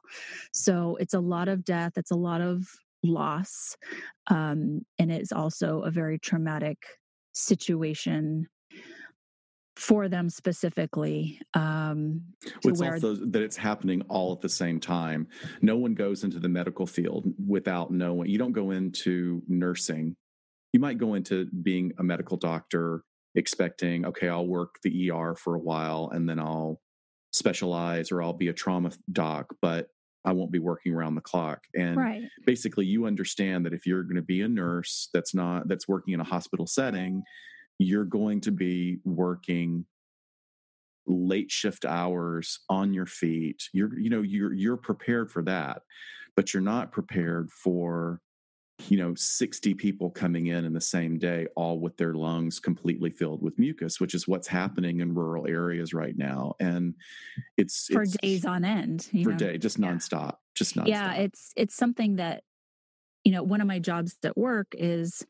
So 0.52 0.96
it's 1.00 1.14
a 1.14 1.18
lot 1.18 1.48
of 1.48 1.64
death. 1.64 1.94
It's 1.96 2.12
a 2.12 2.16
lot 2.16 2.40
of 2.40 2.68
loss, 3.02 3.76
um, 4.28 4.82
and 4.96 5.10
it's 5.10 5.32
also 5.32 5.80
a 5.80 5.90
very 5.90 6.20
traumatic 6.20 6.78
situation 7.32 8.46
for 9.74 10.08
them 10.08 10.30
specifically. 10.30 11.40
Um, 11.54 12.22
it's 12.62 12.80
also 12.80 13.16
that 13.16 13.42
it's 13.42 13.56
happening 13.56 14.02
all 14.08 14.32
at 14.32 14.40
the 14.40 14.48
same 14.48 14.78
time. 14.78 15.26
No 15.62 15.76
one 15.76 15.94
goes 15.94 16.22
into 16.22 16.38
the 16.38 16.48
medical 16.48 16.86
field 16.86 17.26
without 17.44 17.90
knowing. 17.90 18.30
You 18.30 18.38
don't 18.38 18.52
go 18.52 18.70
into 18.70 19.42
nursing. 19.48 20.14
You 20.74 20.80
might 20.80 20.98
go 20.98 21.14
into 21.14 21.46
being 21.62 21.92
a 22.00 22.02
medical 22.02 22.36
doctor 22.36 23.04
expecting, 23.36 24.04
okay, 24.06 24.28
I'll 24.28 24.48
work 24.48 24.74
the 24.82 25.08
ER 25.08 25.36
for 25.36 25.54
a 25.54 25.60
while 25.60 26.10
and 26.12 26.28
then 26.28 26.40
I'll 26.40 26.80
specialize 27.32 28.10
or 28.10 28.20
I'll 28.20 28.32
be 28.32 28.48
a 28.48 28.52
trauma 28.52 28.90
doc, 29.12 29.54
but 29.62 29.86
I 30.24 30.32
won't 30.32 30.50
be 30.50 30.58
working 30.58 30.92
around 30.92 31.14
the 31.14 31.20
clock. 31.20 31.60
And 31.76 31.96
right. 31.96 32.22
basically, 32.44 32.86
you 32.86 33.06
understand 33.06 33.64
that 33.66 33.72
if 33.72 33.86
you're 33.86 34.02
going 34.02 34.16
to 34.16 34.22
be 34.22 34.40
a 34.40 34.48
nurse 34.48 35.10
that's 35.14 35.32
not 35.32 35.68
that's 35.68 35.86
working 35.86 36.12
in 36.12 36.20
a 36.20 36.24
hospital 36.24 36.66
setting, 36.66 37.22
you're 37.78 38.04
going 38.04 38.40
to 38.40 38.50
be 38.50 38.98
working 39.04 39.86
late 41.06 41.52
shift 41.52 41.84
hours 41.84 42.60
on 42.70 42.94
your 42.94 43.06
feet 43.06 43.68
you're 43.74 43.98
you 43.98 44.08
know 44.08 44.22
you're 44.22 44.54
you're 44.54 44.76
prepared 44.76 45.30
for 45.30 45.42
that 45.42 45.82
but 46.34 46.54
you're 46.54 46.62
not 46.62 46.92
prepared 46.92 47.50
for 47.50 48.20
you 48.88 48.96
know 48.98 49.14
60 49.14 49.74
people 49.74 50.10
coming 50.10 50.46
in 50.46 50.64
in 50.64 50.72
the 50.72 50.80
same 50.80 51.18
day 51.18 51.46
all 51.54 51.78
with 51.78 51.96
their 51.96 52.14
lungs 52.14 52.58
completely 52.58 53.10
filled 53.10 53.42
with 53.42 53.58
mucus 53.58 54.00
which 54.00 54.14
is 54.14 54.26
what's 54.26 54.48
happening 54.48 55.00
in 55.00 55.14
rural 55.14 55.46
areas 55.46 55.94
right 55.94 56.16
now 56.16 56.54
and 56.60 56.94
it's 57.56 57.86
for 57.92 58.02
it's, 58.02 58.16
days 58.20 58.44
on 58.44 58.64
end 58.64 59.04
for 59.04 59.30
know? 59.30 59.36
day 59.36 59.58
just 59.58 59.80
nonstop 59.80 60.30
yeah. 60.30 60.36
just 60.54 60.76
nonstop 60.76 60.88
yeah 60.88 61.14
it's 61.14 61.52
it's 61.56 61.74
something 61.74 62.16
that 62.16 62.42
you 63.22 63.32
know 63.32 63.42
one 63.42 63.60
of 63.60 63.66
my 63.66 63.78
jobs 63.78 64.16
at 64.24 64.36
work 64.36 64.68
is 64.72 65.24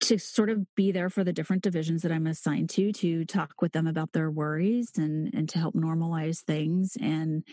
to 0.00 0.18
sort 0.18 0.50
of 0.50 0.66
be 0.74 0.92
there 0.92 1.08
for 1.08 1.24
the 1.24 1.32
different 1.32 1.62
divisions 1.62 2.02
that 2.02 2.12
I'm 2.12 2.26
assigned 2.26 2.68
to 2.70 2.92
to 2.92 3.24
talk 3.24 3.54
with 3.62 3.72
them 3.72 3.86
about 3.86 4.12
their 4.12 4.30
worries 4.30 4.90
and 4.96 5.32
and 5.32 5.48
to 5.50 5.58
help 5.58 5.74
normalize 5.74 6.40
things 6.40 6.96
and 7.00 7.44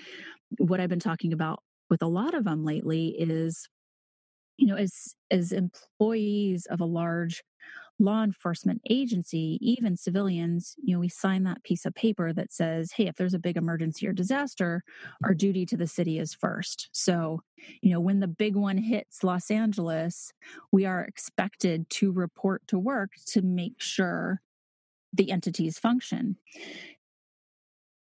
what 0.58 0.82
I've 0.82 0.90
been 0.90 1.00
talking 1.00 1.32
about 1.34 1.64
with 1.90 2.02
a 2.02 2.08
lot 2.08 2.34
of 2.34 2.44
them 2.44 2.66
lately 2.66 3.10
is 3.10 3.70
you 4.58 4.68
know 4.68 4.76
as 4.76 5.16
as 5.30 5.52
employees 5.52 6.66
of 6.68 6.82
a 6.82 6.86
large 6.86 7.44
law 8.02 8.24
enforcement 8.24 8.82
agency, 8.90 9.58
even 9.62 9.96
civilians, 9.96 10.76
you 10.84 10.94
know, 10.94 11.00
we 11.00 11.08
sign 11.08 11.44
that 11.44 11.64
piece 11.64 11.86
of 11.86 11.94
paper 11.94 12.34
that 12.34 12.52
says, 12.52 12.92
hey, 12.92 13.08
if 13.08 13.16
there's 13.16 13.34
a 13.34 13.40
big 13.40 13.58
emergency 13.58 14.08
or 14.08 14.14
disaster, 14.14 14.84
our 15.24 15.34
duty 15.34 15.66
to 15.68 15.78
the 15.78 15.88
city 15.88 16.18
is 16.20 16.34
first. 16.34 16.90
So, 16.92 17.42
you 17.82 17.92
know, 17.92 18.00
when 18.00 18.20
the 18.20 18.28
big 18.28 18.56
one 18.56 18.78
hits 18.78 19.24
Los 19.24 19.52
Angeles, 19.52 20.34
we 20.72 20.86
are 20.86 21.04
expected 21.04 21.90
to 21.92 22.12
report 22.12 22.64
to 22.68 22.80
work 22.80 23.12
to 23.28 23.42
make 23.42 23.80
sure 23.80 24.42
the 25.14 25.32
entities 25.32 25.78
function. 25.78 26.38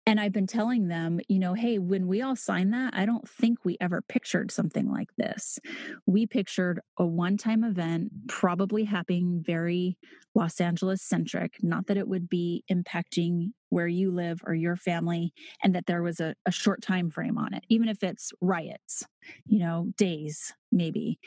And 0.06 0.20
I've 0.20 0.34
been 0.34 0.48
telling 0.48 0.88
them, 0.88 1.20
you 1.28 1.38
know, 1.38 1.54
hey, 1.54 1.78
when 1.78 2.08
we 2.08 2.22
all 2.22 2.36
signed 2.36 2.74
that, 2.74 2.94
I 2.96 3.06
don't 3.06 3.28
think 3.30 3.60
we 3.64 3.78
ever 3.80 4.02
pictured 4.02 4.52
something 4.52 4.90
like 4.90 5.10
this. 5.16 5.60
We 6.08 6.26
pictured 6.26 6.82
a 6.98 7.06
one 7.06 7.38
time 7.38 7.64
event, 7.64 8.12
probably 8.28 8.84
happening 8.84 9.44
very 9.46 9.98
Los 10.34 10.60
Angeles 10.60 11.04
centric, 11.04 11.58
not 11.62 11.88
that 11.88 11.98
it 11.98 12.08
would 12.08 12.28
be 12.28 12.64
impacting 12.72 13.52
where 13.70 13.88
you 13.88 14.12
live 14.12 14.42
or 14.46 14.56
your 14.56 14.76
family, 14.76 15.34
and 15.64 15.76
that 15.76 15.86
there 15.86 16.02
was 16.02 16.20
a, 16.20 16.36
a 16.46 16.52
short 16.52 16.82
time 16.82 17.10
frame 17.10 17.38
on 17.38 17.54
it, 17.54 17.64
even 17.70 17.88
if 17.88 18.04
it's 18.04 18.32
riots, 18.42 19.06
you 19.46 19.60
know, 19.60 19.88
days 19.98 20.54
maybe. 20.72 21.20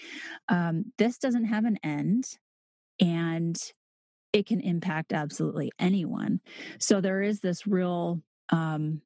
Um, 0.48 0.86
this 0.98 1.18
doesn't 1.18 1.44
have 1.44 1.64
an 1.64 1.78
end. 1.84 2.24
And 3.00 3.60
it 4.32 4.46
can 4.46 4.60
impact 4.60 5.12
absolutely 5.12 5.70
anyone. 5.78 6.40
So 6.78 7.00
there 7.00 7.22
is 7.22 7.40
this 7.40 7.66
real 7.66 8.20
um, 8.50 9.00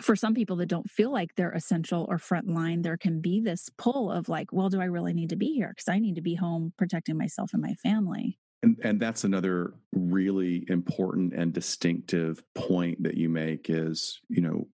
for 0.00 0.16
some 0.16 0.34
people 0.34 0.56
that 0.56 0.66
don't 0.66 0.90
feel 0.90 1.12
like 1.12 1.34
they're 1.34 1.52
essential 1.52 2.06
or 2.08 2.16
frontline, 2.18 2.82
there 2.82 2.96
can 2.96 3.20
be 3.20 3.40
this 3.40 3.68
pull 3.76 4.10
of 4.10 4.28
like, 4.28 4.52
well, 4.52 4.70
do 4.70 4.80
I 4.80 4.86
really 4.86 5.12
need 5.12 5.30
to 5.30 5.36
be 5.36 5.52
here? 5.54 5.68
Because 5.68 5.88
I 5.88 5.98
need 5.98 6.14
to 6.14 6.22
be 6.22 6.34
home 6.34 6.72
protecting 6.78 7.18
myself 7.18 7.50
and 7.52 7.62
my 7.62 7.74
family. 7.74 8.38
And, 8.62 8.76
and 8.82 9.00
that's 9.00 9.24
another 9.24 9.74
really 9.92 10.64
important 10.68 11.34
and 11.34 11.52
distinctive 11.52 12.42
point 12.54 13.02
that 13.02 13.16
you 13.16 13.28
make 13.28 13.68
is, 13.68 14.20
you 14.28 14.40
know, 14.40 14.68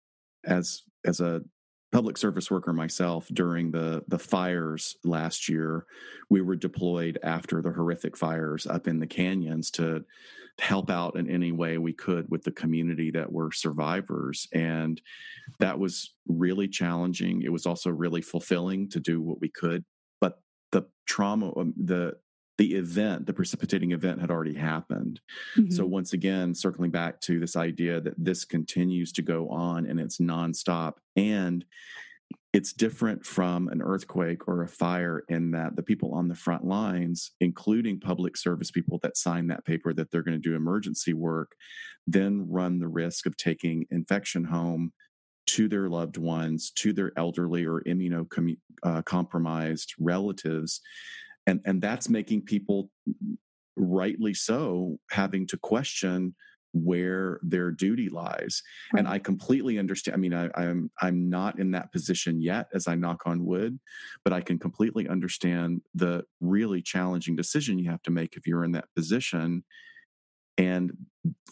as 0.44 0.82
as 1.04 1.20
a 1.20 1.42
public 1.90 2.18
service 2.18 2.50
worker 2.50 2.72
myself 2.72 3.28
during 3.32 3.70
the 3.70 4.04
the 4.08 4.18
fires 4.18 4.96
last 5.04 5.48
year 5.48 5.86
we 6.28 6.42
were 6.42 6.54
deployed 6.54 7.18
after 7.22 7.62
the 7.62 7.72
horrific 7.72 8.16
fires 8.16 8.66
up 8.66 8.86
in 8.86 8.98
the 8.98 9.06
canyons 9.06 9.70
to 9.70 10.04
help 10.60 10.90
out 10.90 11.16
in 11.16 11.30
any 11.30 11.52
way 11.52 11.78
we 11.78 11.92
could 11.92 12.28
with 12.30 12.42
the 12.42 12.50
community 12.50 13.10
that 13.10 13.30
were 13.30 13.52
survivors 13.52 14.48
and 14.52 15.00
that 15.60 15.78
was 15.78 16.14
really 16.26 16.66
challenging 16.66 17.42
it 17.42 17.52
was 17.52 17.64
also 17.64 17.90
really 17.90 18.20
fulfilling 18.20 18.88
to 18.88 18.98
do 18.98 19.20
what 19.20 19.40
we 19.40 19.48
could 19.48 19.84
but 20.20 20.40
the 20.72 20.84
trauma 21.06 21.56
um, 21.56 21.72
the 21.76 22.12
the 22.56 22.74
event 22.74 23.24
the 23.24 23.32
precipitating 23.32 23.92
event 23.92 24.20
had 24.20 24.32
already 24.32 24.54
happened 24.54 25.20
mm-hmm. 25.56 25.70
so 25.70 25.86
once 25.86 26.12
again 26.12 26.52
circling 26.52 26.90
back 26.90 27.20
to 27.20 27.38
this 27.38 27.54
idea 27.54 28.00
that 28.00 28.14
this 28.18 28.44
continues 28.44 29.12
to 29.12 29.22
go 29.22 29.48
on 29.48 29.86
and 29.86 30.00
it's 30.00 30.18
nonstop 30.18 30.94
and 31.14 31.64
it's 32.52 32.72
different 32.72 33.26
from 33.26 33.68
an 33.68 33.82
earthquake 33.82 34.48
or 34.48 34.62
a 34.62 34.68
fire 34.68 35.22
in 35.28 35.50
that 35.50 35.76
the 35.76 35.82
people 35.82 36.14
on 36.14 36.28
the 36.28 36.34
front 36.34 36.64
lines, 36.64 37.32
including 37.40 38.00
public 38.00 38.36
service 38.36 38.70
people 38.70 38.98
that 39.02 39.18
sign 39.18 39.48
that 39.48 39.66
paper 39.66 39.92
that 39.92 40.10
they're 40.10 40.22
going 40.22 40.40
to 40.40 40.48
do 40.48 40.56
emergency 40.56 41.12
work, 41.12 41.52
then 42.06 42.46
run 42.48 42.78
the 42.78 42.88
risk 42.88 43.26
of 43.26 43.36
taking 43.36 43.84
infection 43.90 44.44
home 44.44 44.92
to 45.46 45.68
their 45.68 45.88
loved 45.88 46.16
ones, 46.16 46.70
to 46.70 46.92
their 46.92 47.12
elderly 47.16 47.66
or 47.66 47.82
immunocompromised 47.82 48.56
uh, 48.84 49.96
relatives, 49.98 50.80
and 51.46 51.60
and 51.64 51.82
that's 51.82 52.08
making 52.08 52.42
people 52.42 52.90
rightly 53.76 54.34
so 54.34 54.98
having 55.10 55.46
to 55.46 55.56
question 55.56 56.34
where 56.72 57.40
their 57.42 57.70
duty 57.70 58.08
lies 58.08 58.62
right. 58.92 59.00
and 59.00 59.08
i 59.08 59.18
completely 59.18 59.78
understand 59.78 60.14
i 60.14 60.18
mean 60.18 60.34
I, 60.34 60.50
i'm 60.54 60.90
i'm 61.00 61.30
not 61.30 61.58
in 61.58 61.70
that 61.72 61.92
position 61.92 62.40
yet 62.40 62.68
as 62.74 62.86
i 62.86 62.94
knock 62.94 63.22
on 63.26 63.44
wood 63.44 63.78
but 64.24 64.32
i 64.32 64.40
can 64.40 64.58
completely 64.58 65.08
understand 65.08 65.82
the 65.94 66.24
really 66.40 66.82
challenging 66.82 67.36
decision 67.36 67.78
you 67.78 67.90
have 67.90 68.02
to 68.02 68.10
make 68.10 68.36
if 68.36 68.46
you're 68.46 68.64
in 68.64 68.72
that 68.72 68.88
position 68.94 69.64
and 70.58 70.92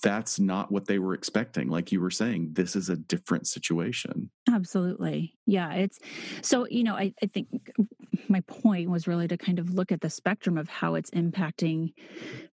that's 0.02 0.38
not 0.38 0.70
what 0.70 0.87
they 0.87 0.99
were 0.99 1.14
expecting 1.14 1.68
like 1.68 1.92
you 1.92 2.00
were 2.00 2.11
saying 2.11 2.50
this 2.52 2.76
is 2.76 2.88
a 2.88 2.96
different 2.96 3.46
situation 3.46 4.30
absolutely 4.52 5.35
yeah 5.46 5.73
it's 5.73 5.99
so 6.42 6.66
you 6.68 6.85
know 6.85 6.94
I, 6.94 7.14
I 7.23 7.26
think 7.26 7.49
my 8.28 8.40
point 8.42 8.90
was 8.90 9.06
really 9.06 9.28
to 9.28 9.37
kind 9.37 9.58
of 9.58 9.73
look 9.73 9.92
at 9.92 10.00
the 10.00 10.11
spectrum 10.11 10.58
of 10.58 10.68
how 10.68 10.94
it's 10.96 11.11
impacting 11.11 11.92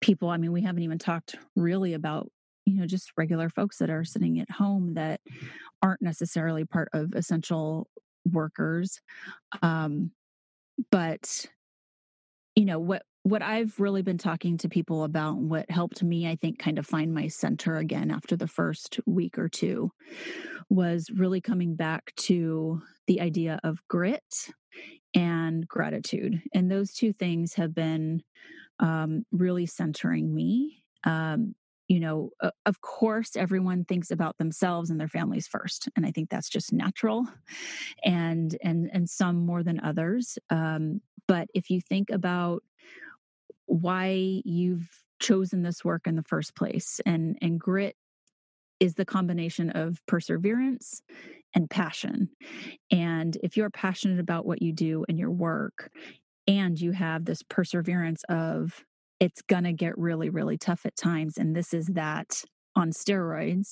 people 0.01 0.29
i 0.29 0.37
mean 0.37 0.51
we 0.51 0.61
haven't 0.61 0.83
even 0.83 0.97
talked 0.97 1.35
really 1.55 1.93
about 1.93 2.29
you 2.65 2.79
know 2.79 2.85
just 2.85 3.11
regular 3.17 3.49
folks 3.49 3.77
that 3.77 3.89
are 3.89 4.03
sitting 4.03 4.39
at 4.39 4.49
home 4.49 4.93
that 4.93 5.21
aren't 5.81 6.01
necessarily 6.01 6.65
part 6.65 6.89
of 6.93 7.13
essential 7.13 7.87
workers 8.31 8.99
um 9.61 10.11
but 10.91 11.45
you 12.55 12.65
know 12.65 12.79
what 12.79 13.03
what 13.23 13.41
I've 13.41 13.79
really 13.79 14.01
been 14.01 14.17
talking 14.17 14.57
to 14.59 14.69
people 14.69 15.03
about, 15.03 15.37
what 15.37 15.69
helped 15.69 16.01
me, 16.01 16.27
I 16.27 16.35
think, 16.35 16.57
kind 16.57 16.79
of 16.79 16.87
find 16.87 17.13
my 17.13 17.27
center 17.27 17.75
again 17.75 18.11
after 18.11 18.35
the 18.35 18.47
first 18.47 18.99
week 19.05 19.37
or 19.37 19.49
two, 19.49 19.91
was 20.69 21.09
really 21.11 21.41
coming 21.41 21.75
back 21.75 22.13
to 22.15 22.81
the 23.07 23.21
idea 23.21 23.59
of 23.63 23.85
grit 23.87 24.23
and 25.13 25.67
gratitude. 25.67 26.41
And 26.53 26.71
those 26.71 26.93
two 26.93 27.13
things 27.13 27.53
have 27.55 27.73
been 27.73 28.23
um, 28.79 29.25
really 29.31 29.65
centering 29.65 30.33
me. 30.33 30.83
Um, 31.03 31.55
you 31.89 31.99
know, 31.99 32.29
of 32.65 32.79
course, 32.79 33.35
everyone 33.35 33.83
thinks 33.83 34.11
about 34.11 34.37
themselves 34.37 34.89
and 34.89 34.99
their 34.99 35.09
families 35.09 35.47
first, 35.47 35.89
and 35.97 36.05
I 36.05 36.11
think 36.11 36.29
that's 36.29 36.49
just 36.49 36.71
natural, 36.71 37.27
and 38.03 38.55
and 38.63 38.89
and 38.93 39.09
some 39.09 39.45
more 39.45 39.63
than 39.63 39.81
others. 39.81 40.37
Um, 40.49 41.01
but 41.27 41.49
if 41.53 41.69
you 41.69 41.81
think 41.81 42.09
about 42.09 42.63
why 43.65 44.41
you've 44.45 44.89
chosen 45.19 45.61
this 45.61 45.85
work 45.85 46.07
in 46.07 46.15
the 46.15 46.23
first 46.23 46.55
place. 46.55 46.99
And, 47.05 47.37
and 47.41 47.59
grit 47.59 47.95
is 48.79 48.95
the 48.95 49.05
combination 49.05 49.69
of 49.71 50.01
perseverance 50.05 51.01
and 51.53 51.69
passion. 51.69 52.29
And 52.91 53.37
if 53.43 53.57
you're 53.57 53.69
passionate 53.69 54.19
about 54.19 54.45
what 54.45 54.61
you 54.61 54.71
do 54.71 55.05
and 55.07 55.19
your 55.19 55.31
work, 55.31 55.91
and 56.47 56.79
you 56.79 56.91
have 56.91 57.25
this 57.25 57.43
perseverance 57.43 58.23
of 58.27 58.83
it's 59.19 59.41
going 59.41 59.65
to 59.65 59.73
get 59.73 59.97
really, 59.97 60.29
really 60.29 60.57
tough 60.57 60.85
at 60.85 60.95
times, 60.95 61.37
and 61.37 61.55
this 61.55 61.73
is 61.73 61.87
that 61.87 62.43
on 62.75 62.91
steroids, 62.91 63.71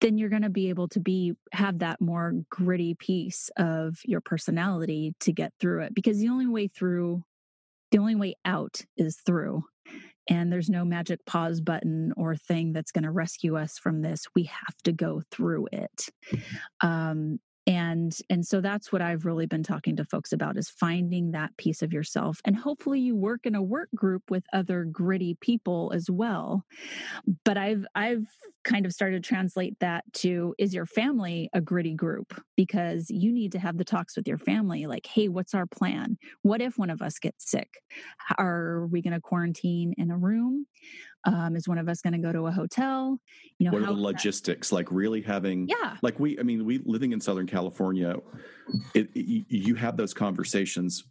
then 0.00 0.18
you're 0.18 0.28
going 0.28 0.42
to 0.42 0.50
be 0.50 0.68
able 0.68 0.88
to 0.88 1.00
be 1.00 1.32
have 1.52 1.80
that 1.80 2.00
more 2.00 2.34
gritty 2.50 2.94
piece 2.94 3.50
of 3.56 3.96
your 4.04 4.20
personality 4.20 5.14
to 5.20 5.32
get 5.32 5.52
through 5.60 5.82
it 5.82 5.94
because 5.94 6.18
the 6.18 6.28
only 6.28 6.46
way 6.46 6.68
through 6.68 7.22
the 7.90 7.98
only 7.98 8.14
way 8.14 8.34
out 8.44 8.80
is 8.96 9.18
through. 9.24 9.64
And 10.30 10.52
there's 10.52 10.68
no 10.68 10.84
magic 10.84 11.24
pause 11.24 11.62
button 11.62 12.12
or 12.16 12.36
thing 12.36 12.74
that's 12.74 12.92
going 12.92 13.04
to 13.04 13.10
rescue 13.10 13.56
us 13.56 13.78
from 13.78 14.02
this. 14.02 14.24
We 14.34 14.44
have 14.44 14.76
to 14.84 14.92
go 14.92 15.22
through 15.30 15.68
it. 15.72 16.10
Um, 16.82 17.38
and 17.68 18.16
and 18.30 18.44
so 18.46 18.60
that's 18.62 18.90
what 18.90 19.02
i've 19.02 19.26
really 19.26 19.46
been 19.46 19.62
talking 19.62 19.94
to 19.94 20.04
folks 20.06 20.32
about 20.32 20.56
is 20.56 20.70
finding 20.70 21.30
that 21.32 21.56
piece 21.58 21.82
of 21.82 21.92
yourself. 21.92 22.40
And 22.44 22.56
hopefully 22.56 22.98
you 22.98 23.14
work 23.14 23.44
in 23.44 23.54
a 23.54 23.62
work 23.62 23.90
group 23.94 24.22
with 24.30 24.44
other 24.52 24.84
gritty 24.84 25.36
people 25.40 25.92
as 25.94 26.10
well. 26.10 26.64
But 27.44 27.58
i've 27.58 27.84
i've 27.94 28.26
kind 28.64 28.86
of 28.86 28.92
started 28.92 29.22
to 29.22 29.28
translate 29.28 29.78
that 29.80 30.04
to 30.12 30.54
is 30.58 30.74
your 30.74 30.86
family 30.86 31.48
a 31.52 31.60
gritty 31.60 31.94
group 31.94 32.40
because 32.56 33.06
you 33.08 33.32
need 33.32 33.52
to 33.52 33.58
have 33.58 33.78
the 33.78 33.84
talks 33.84 34.16
with 34.16 34.26
your 34.26 34.38
family 34.38 34.86
like 34.86 35.06
hey 35.06 35.28
what's 35.28 35.54
our 35.54 35.66
plan 35.66 36.18
what 36.42 36.60
if 36.60 36.76
one 36.78 36.90
of 36.90 37.00
us 37.00 37.18
gets 37.18 37.50
sick 37.50 37.68
are 38.36 38.86
we 38.86 39.00
going 39.00 39.12
to 39.12 39.20
quarantine 39.20 39.94
in 39.96 40.10
a 40.10 40.16
room 40.16 40.66
um, 41.24 41.56
is 41.56 41.68
one 41.68 41.78
of 41.78 41.88
us 41.88 42.00
going 42.00 42.12
to 42.12 42.18
go 42.18 42.32
to 42.32 42.46
a 42.46 42.52
hotel? 42.52 43.18
You 43.58 43.66
know, 43.66 43.72
what 43.72 43.82
are 43.82 43.94
the 43.94 44.00
logistics? 44.00 44.70
That... 44.70 44.76
Like 44.76 44.90
really 44.90 45.20
having, 45.20 45.68
yeah, 45.68 45.96
like 46.00 46.18
we, 46.18 46.38
I 46.38 46.42
mean, 46.42 46.64
we 46.64 46.80
living 46.84 47.12
in 47.12 47.20
Southern 47.20 47.46
California, 47.46 48.16
it, 48.94 49.08
it, 49.14 49.44
you 49.48 49.74
have 49.74 49.96
those 49.96 50.14
conversations. 50.14 51.04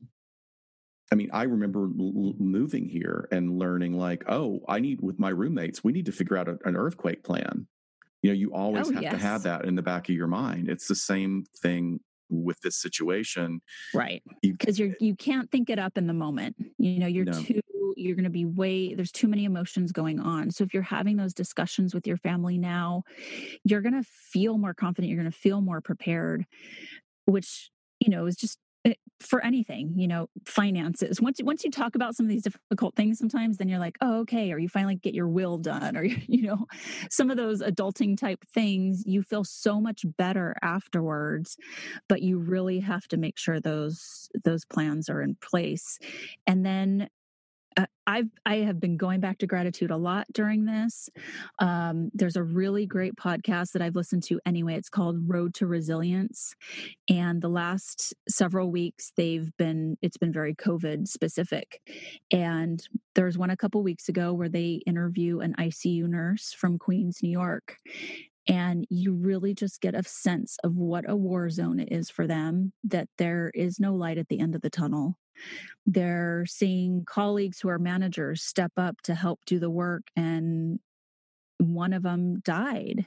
I 1.11 1.15
mean, 1.15 1.29
I 1.31 1.43
remember 1.43 1.83
l- 1.83 2.33
moving 2.37 2.87
here 2.87 3.27
and 3.31 3.57
learning 3.57 3.93
like, 3.97 4.23
oh, 4.27 4.61
I 4.67 4.79
need 4.79 5.01
with 5.01 5.19
my 5.19 5.29
roommates, 5.29 5.83
we 5.83 5.91
need 5.93 6.05
to 6.07 6.11
figure 6.11 6.37
out 6.37 6.47
a, 6.47 6.57
an 6.65 6.75
earthquake 6.75 7.23
plan. 7.23 7.67
You 8.21 8.31
know, 8.31 8.35
you 8.35 8.53
always 8.53 8.89
oh, 8.89 8.93
have 8.93 9.03
yes. 9.03 9.13
to 9.13 9.19
have 9.19 9.43
that 9.43 9.65
in 9.65 9.75
the 9.75 9.81
back 9.81 10.09
of 10.09 10.15
your 10.15 10.27
mind. 10.27 10.69
It's 10.69 10.87
the 10.87 10.95
same 10.95 11.45
thing 11.61 11.99
with 12.29 12.59
this 12.61 12.75
situation 12.75 13.61
right 13.93 14.21
because 14.41 14.77
you, 14.77 14.87
you're 14.87 14.95
you 14.99 15.15
can't 15.15 15.49
think 15.49 15.69
it 15.69 15.79
up 15.79 15.97
in 15.97 16.07
the 16.07 16.13
moment 16.13 16.55
you 16.77 16.99
know 16.99 17.07
you're 17.07 17.23
no. 17.23 17.31
too 17.31 17.61
you're 17.95 18.15
going 18.15 18.25
to 18.25 18.29
be 18.29 18.45
way 18.45 18.93
there's 18.93 19.11
too 19.11 19.27
many 19.27 19.45
emotions 19.45 19.91
going 19.91 20.19
on 20.19 20.51
so 20.51 20.63
if 20.63 20.73
you're 20.73 20.83
having 20.83 21.15
those 21.15 21.33
discussions 21.33 21.93
with 21.93 22.05
your 22.05 22.17
family 22.17 22.57
now 22.57 23.01
you're 23.63 23.81
going 23.81 23.93
to 23.93 24.03
feel 24.03 24.57
more 24.57 24.73
confident 24.73 25.09
you're 25.09 25.21
going 25.21 25.31
to 25.31 25.37
feel 25.37 25.61
more 25.61 25.79
prepared 25.79 26.45
which 27.25 27.71
you 27.99 28.09
know 28.09 28.25
is 28.25 28.35
just 28.35 28.59
for 29.19 29.43
anything 29.43 29.93
you 29.95 30.07
know 30.07 30.27
finances. 30.45 31.21
Once 31.21 31.39
once 31.43 31.63
you 31.63 31.71
talk 31.71 31.95
about 31.95 32.15
some 32.15 32.25
of 32.25 32.29
these 32.29 32.43
difficult 32.43 32.95
things 32.95 33.17
sometimes 33.17 33.57
then 33.57 33.67
you're 33.67 33.79
like 33.79 33.97
oh 34.01 34.19
okay 34.19 34.51
or 34.51 34.59
you 34.59 34.69
finally 34.69 34.95
get 34.95 35.13
your 35.13 35.27
will 35.27 35.57
done 35.57 35.97
or 35.97 36.03
you 36.27 36.43
know 36.43 36.65
some 37.09 37.29
of 37.29 37.37
those 37.37 37.61
adulting 37.61 38.17
type 38.17 38.43
things 38.53 39.03
you 39.05 39.21
feel 39.21 39.43
so 39.43 39.79
much 39.81 40.05
better 40.17 40.55
afterwards 40.61 41.57
but 42.07 42.21
you 42.21 42.39
really 42.39 42.79
have 42.79 43.07
to 43.07 43.17
make 43.17 43.37
sure 43.37 43.59
those 43.59 44.29
those 44.43 44.65
plans 44.65 45.09
are 45.09 45.21
in 45.21 45.35
place. 45.35 45.99
And 46.45 46.65
then 46.65 47.09
I've 48.07 48.29
I 48.45 48.57
have 48.57 48.79
been 48.79 48.97
going 48.97 49.19
back 49.19 49.37
to 49.39 49.47
gratitude 49.47 49.91
a 49.91 49.97
lot 49.97 50.25
during 50.33 50.65
this. 50.65 51.09
Um, 51.59 52.09
there's 52.13 52.37
a 52.37 52.43
really 52.43 52.85
great 52.85 53.15
podcast 53.15 53.73
that 53.73 53.81
I've 53.81 53.95
listened 53.95 54.23
to 54.23 54.39
anyway. 54.45 54.75
It's 54.75 54.89
called 54.89 55.17
Road 55.27 55.53
to 55.55 55.67
Resilience, 55.67 56.55
and 57.09 57.41
the 57.41 57.49
last 57.49 58.13
several 58.29 58.71
weeks 58.71 59.11
they've 59.17 59.51
been 59.57 59.97
it's 60.01 60.17
been 60.17 60.31
very 60.31 60.55
COVID 60.55 61.07
specific. 61.07 61.81
And 62.31 62.81
there's 63.15 63.37
one 63.37 63.49
a 63.49 63.57
couple 63.57 63.83
weeks 63.83 64.09
ago 64.09 64.33
where 64.33 64.49
they 64.49 64.81
interview 64.87 65.39
an 65.39 65.53
ICU 65.59 66.07
nurse 66.07 66.53
from 66.53 66.79
Queens, 66.79 67.19
New 67.21 67.31
York, 67.31 67.77
and 68.47 68.85
you 68.89 69.13
really 69.13 69.53
just 69.53 69.81
get 69.81 69.95
a 69.95 70.03
sense 70.03 70.57
of 70.63 70.77
what 70.77 71.09
a 71.09 71.15
war 71.15 71.49
zone 71.49 71.79
is 71.79 72.09
for 72.09 72.25
them 72.25 72.71
that 72.85 73.09
there 73.17 73.51
is 73.53 73.79
no 73.79 73.93
light 73.93 74.17
at 74.17 74.29
the 74.29 74.39
end 74.39 74.55
of 74.55 74.61
the 74.61 74.69
tunnel 74.69 75.17
they're 75.85 76.45
seeing 76.47 77.03
colleagues 77.05 77.59
who 77.59 77.69
are 77.69 77.79
managers 77.79 78.43
step 78.43 78.71
up 78.77 79.01
to 79.03 79.15
help 79.15 79.39
do 79.45 79.59
the 79.59 79.69
work, 79.69 80.03
and 80.15 80.79
one 81.59 81.93
of 81.93 82.03
them 82.03 82.39
died. 82.41 83.05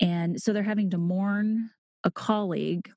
And 0.00 0.40
so 0.40 0.52
they're 0.52 0.62
having 0.62 0.90
to 0.90 0.98
mourn 0.98 1.70
a 2.04 2.10
colleague 2.10 2.90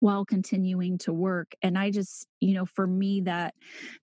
while 0.00 0.24
continuing 0.24 0.98
to 0.98 1.12
work. 1.12 1.52
And 1.62 1.78
I 1.78 1.90
just, 1.90 2.26
you 2.40 2.54
know, 2.54 2.66
for 2.66 2.86
me, 2.86 3.22
that 3.22 3.54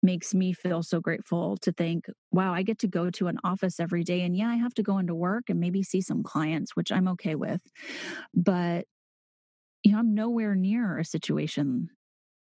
makes 0.02 0.34
me 0.34 0.52
feel 0.52 0.84
so 0.84 1.00
grateful 1.00 1.58
to 1.58 1.72
think, 1.72 2.06
wow, 2.32 2.54
I 2.54 2.64
get 2.64 2.80
to 2.80 2.88
go 2.88 3.10
to 3.12 3.28
an 3.28 3.38
office 3.44 3.80
every 3.80 4.04
day. 4.04 4.22
And 4.22 4.36
yeah, 4.36 4.50
I 4.50 4.56
have 4.56 4.74
to 4.76 4.84
go 4.84 4.98
into 4.98 5.14
work 5.16 5.46
and 5.50 5.60
maybe 5.60 5.84
see 5.84 6.02
some 6.02 6.24
clients, 6.24 6.76
which 6.76 6.92
I'm 6.92 7.08
okay 7.10 7.36
with. 7.36 7.62
But, 8.34 8.86
you 9.84 9.92
know, 9.92 10.00
I'm 10.00 10.14
nowhere 10.14 10.56
near 10.56 10.98
a 10.98 11.06
situation 11.06 11.90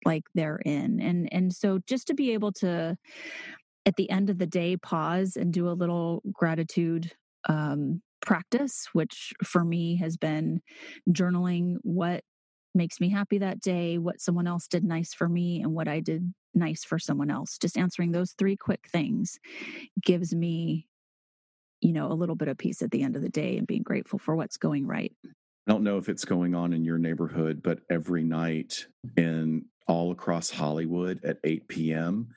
like 0.05 0.25
they're 0.35 0.61
in 0.65 1.01
and 1.01 1.33
and 1.33 1.53
so 1.53 1.79
just 1.87 2.07
to 2.07 2.15
be 2.15 2.33
able 2.33 2.53
to 2.53 2.97
at 3.87 3.97
the 3.97 4.11
end 4.11 4.31
of 4.31 4.39
the 4.39 4.47
day 4.47 4.77
pause 4.77 5.37
and 5.37 5.53
do 5.53 5.69
a 5.69 5.71
little 5.73 6.23
gratitude 6.33 7.13
um, 7.49 8.03
practice 8.21 8.89
which 8.93 9.33
for 9.45 9.65
me 9.65 9.97
has 9.97 10.17
been 10.17 10.61
journaling 11.11 11.77
what 11.83 12.23
makes 12.75 13.01
me 13.01 13.09
happy 13.09 13.39
that 13.39 13.61
day 13.61 13.99
what 13.99 14.21
someone 14.21 14.47
else 14.47 14.69
did 14.69 14.85
nice 14.85 15.15
for 15.15 15.29
me 15.29 15.63
and 15.63 15.73
what 15.73 15.89
i 15.89 16.01
did 16.01 16.33
nice 16.59 16.85
for 16.85 16.99
someone 16.99 17.31
else. 17.31 17.57
Just 17.59 17.79
answering 17.79 18.13
those 18.13 18.33
three 18.33 18.57
quick 18.57 18.87
things 18.91 19.39
gives 20.03 20.35
me 20.35 20.87
you 21.81 21.93
know 21.93 22.11
a 22.11 22.15
little 22.15 22.35
bit 22.35 22.49
of 22.49 22.59
peace 22.59 22.83
at 22.83 22.91
the 22.91 23.03
end 23.03 23.15
of 23.15 23.23
the 23.23 23.29
day 23.29 23.57
and 23.57 23.67
being 23.67 23.85
grateful 23.85 24.19
for 24.19 24.35
what's 24.35 24.57
going 24.57 24.87
right. 24.87 25.13
I 25.25 25.73
don't 25.73 25.85
know 25.85 25.99
if 25.99 26.09
it's 26.09 26.25
going 26.25 26.55
on 26.55 26.73
in 26.73 26.85
your 26.85 26.99
neighborhood, 26.99 27.63
but 27.63 27.81
every 27.91 28.25
night 28.25 28.87
in 29.17 29.67
all 29.89 30.13
across 30.13 30.51
Hollywood 30.51 31.25
at 31.25 31.39
8 31.43 31.67
p.m. 31.69 32.29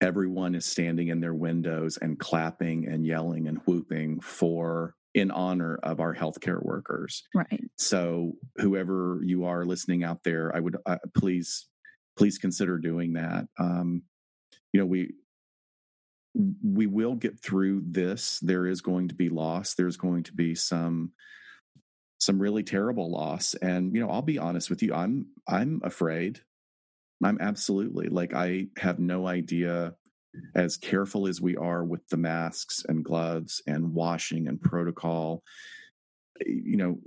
Everyone 0.00 0.54
is 0.54 0.66
standing 0.66 1.08
in 1.08 1.20
their 1.20 1.34
windows 1.34 1.96
and 1.96 2.18
clapping 2.18 2.88
and 2.88 3.06
yelling 3.06 3.46
and 3.46 3.58
whooping 3.66 4.20
for 4.20 4.94
in 5.14 5.30
honor 5.30 5.78
of 5.82 6.00
our 6.00 6.14
healthcare 6.14 6.62
workers. 6.62 7.22
Right. 7.34 7.62
So 7.78 8.32
whoever 8.56 9.20
you 9.22 9.44
are 9.44 9.64
listening 9.64 10.02
out 10.04 10.24
there, 10.24 10.54
I 10.54 10.60
would 10.60 10.76
uh, 10.86 10.98
please 11.16 11.68
please 12.16 12.38
consider 12.38 12.78
doing 12.78 13.14
that. 13.14 13.46
Um, 13.58 14.02
you 14.72 14.80
know, 14.80 14.86
we 14.86 15.12
we 16.64 16.86
will 16.86 17.14
get 17.14 17.40
through 17.40 17.82
this. 17.86 18.38
There 18.40 18.66
is 18.66 18.80
going 18.80 19.08
to 19.08 19.14
be 19.14 19.28
loss. 19.28 19.74
There's 19.74 19.96
going 19.96 20.24
to 20.24 20.32
be 20.32 20.54
some 20.54 21.12
some 22.18 22.38
really 22.38 22.62
terrible 22.62 23.10
loss. 23.10 23.54
And 23.54 23.94
you 23.94 24.00
know, 24.00 24.10
I'll 24.10 24.22
be 24.22 24.38
honest 24.38 24.70
with 24.70 24.82
you. 24.82 24.94
I'm 24.94 25.26
I'm 25.46 25.80
afraid. 25.84 26.40
I'm 27.24 27.38
absolutely 27.40 28.08
like 28.08 28.34
I 28.34 28.66
have 28.78 28.98
no 28.98 29.26
idea 29.26 29.94
as 30.54 30.76
careful 30.76 31.26
as 31.26 31.40
we 31.40 31.56
are 31.56 31.84
with 31.84 32.06
the 32.08 32.16
masks 32.16 32.84
and 32.88 33.04
gloves 33.04 33.62
and 33.66 33.92
washing 33.94 34.48
and 34.48 34.60
protocol 34.60 35.42
eh, 36.40 36.44
you 36.48 36.76
know 36.76 36.98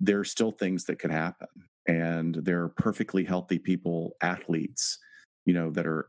there 0.00 0.18
are 0.18 0.24
still 0.24 0.50
things 0.50 0.84
that 0.84 0.98
could 0.98 1.10
happen 1.10 1.48
and 1.86 2.34
there 2.36 2.62
are 2.62 2.68
perfectly 2.70 3.24
healthy 3.24 3.58
people 3.58 4.16
athletes 4.22 4.98
you 5.44 5.54
know 5.54 5.70
that 5.70 5.86
are 5.86 6.08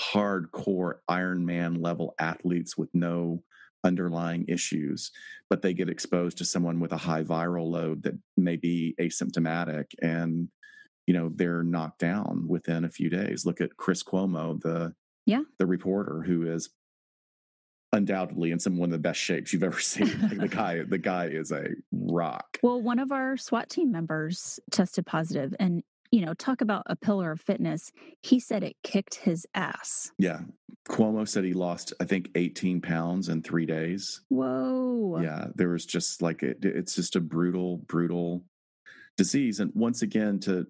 hardcore 0.00 0.94
ironman 1.10 1.82
level 1.82 2.14
athletes 2.20 2.76
with 2.76 2.88
no 2.94 3.42
underlying 3.84 4.44
issues 4.48 5.10
but 5.50 5.62
they 5.62 5.72
get 5.72 5.88
exposed 5.88 6.38
to 6.38 6.44
someone 6.44 6.80
with 6.80 6.92
a 6.92 6.96
high 6.96 7.22
viral 7.22 7.70
load 7.70 8.02
that 8.02 8.14
may 8.36 8.56
be 8.56 8.94
asymptomatic 9.00 9.86
and 10.02 10.48
you 11.06 11.14
know 11.14 11.30
they're 11.34 11.62
knocked 11.62 12.00
down 12.00 12.46
within 12.48 12.84
a 12.84 12.90
few 12.90 13.08
days. 13.08 13.46
Look 13.46 13.60
at 13.60 13.76
chris 13.76 14.02
cuomo 14.02 14.60
the 14.60 14.94
yeah. 15.26 15.42
the 15.58 15.66
reporter 15.66 16.22
who 16.22 16.50
is 16.50 16.70
undoubtedly 17.92 18.50
in 18.50 18.58
some 18.58 18.76
one 18.76 18.88
of 18.88 18.92
the 18.92 18.98
best 18.98 19.20
shapes 19.20 19.52
you've 19.52 19.62
ever 19.62 19.80
seen. 19.80 20.18
Like 20.22 20.38
the 20.38 20.48
guy 20.48 20.82
the 20.82 20.98
guy 20.98 21.26
is 21.26 21.52
a 21.52 21.68
rock. 21.92 22.58
Well 22.62 22.80
one 22.80 22.98
of 22.98 23.12
our 23.12 23.36
swat 23.36 23.68
team 23.68 23.92
members 23.92 24.58
tested 24.70 25.06
positive 25.06 25.54
and 25.60 25.82
you 26.10 26.24
know 26.24 26.34
talk 26.34 26.60
about 26.60 26.82
a 26.86 26.96
pillar 26.96 27.32
of 27.32 27.40
fitness. 27.40 27.92
He 28.22 28.40
said 28.40 28.62
it 28.62 28.76
kicked 28.82 29.16
his 29.16 29.46
ass. 29.54 30.12
Yeah. 30.18 30.40
Cuomo 30.88 31.26
said 31.26 31.42
he 31.42 31.52
lost 31.52 31.92
i 32.00 32.04
think 32.04 32.30
18 32.36 32.80
pounds 32.80 33.28
in 33.28 33.42
three 33.42 33.66
days. 33.66 34.22
Whoa. 34.28 35.20
Yeah 35.20 35.46
there 35.54 35.68
was 35.70 35.86
just 35.86 36.22
like 36.22 36.42
it, 36.42 36.58
it's 36.62 36.94
just 36.94 37.16
a 37.16 37.20
brutal 37.20 37.78
brutal 37.78 38.44
disease. 39.16 39.60
And 39.60 39.72
once 39.74 40.02
again 40.02 40.38
to 40.40 40.66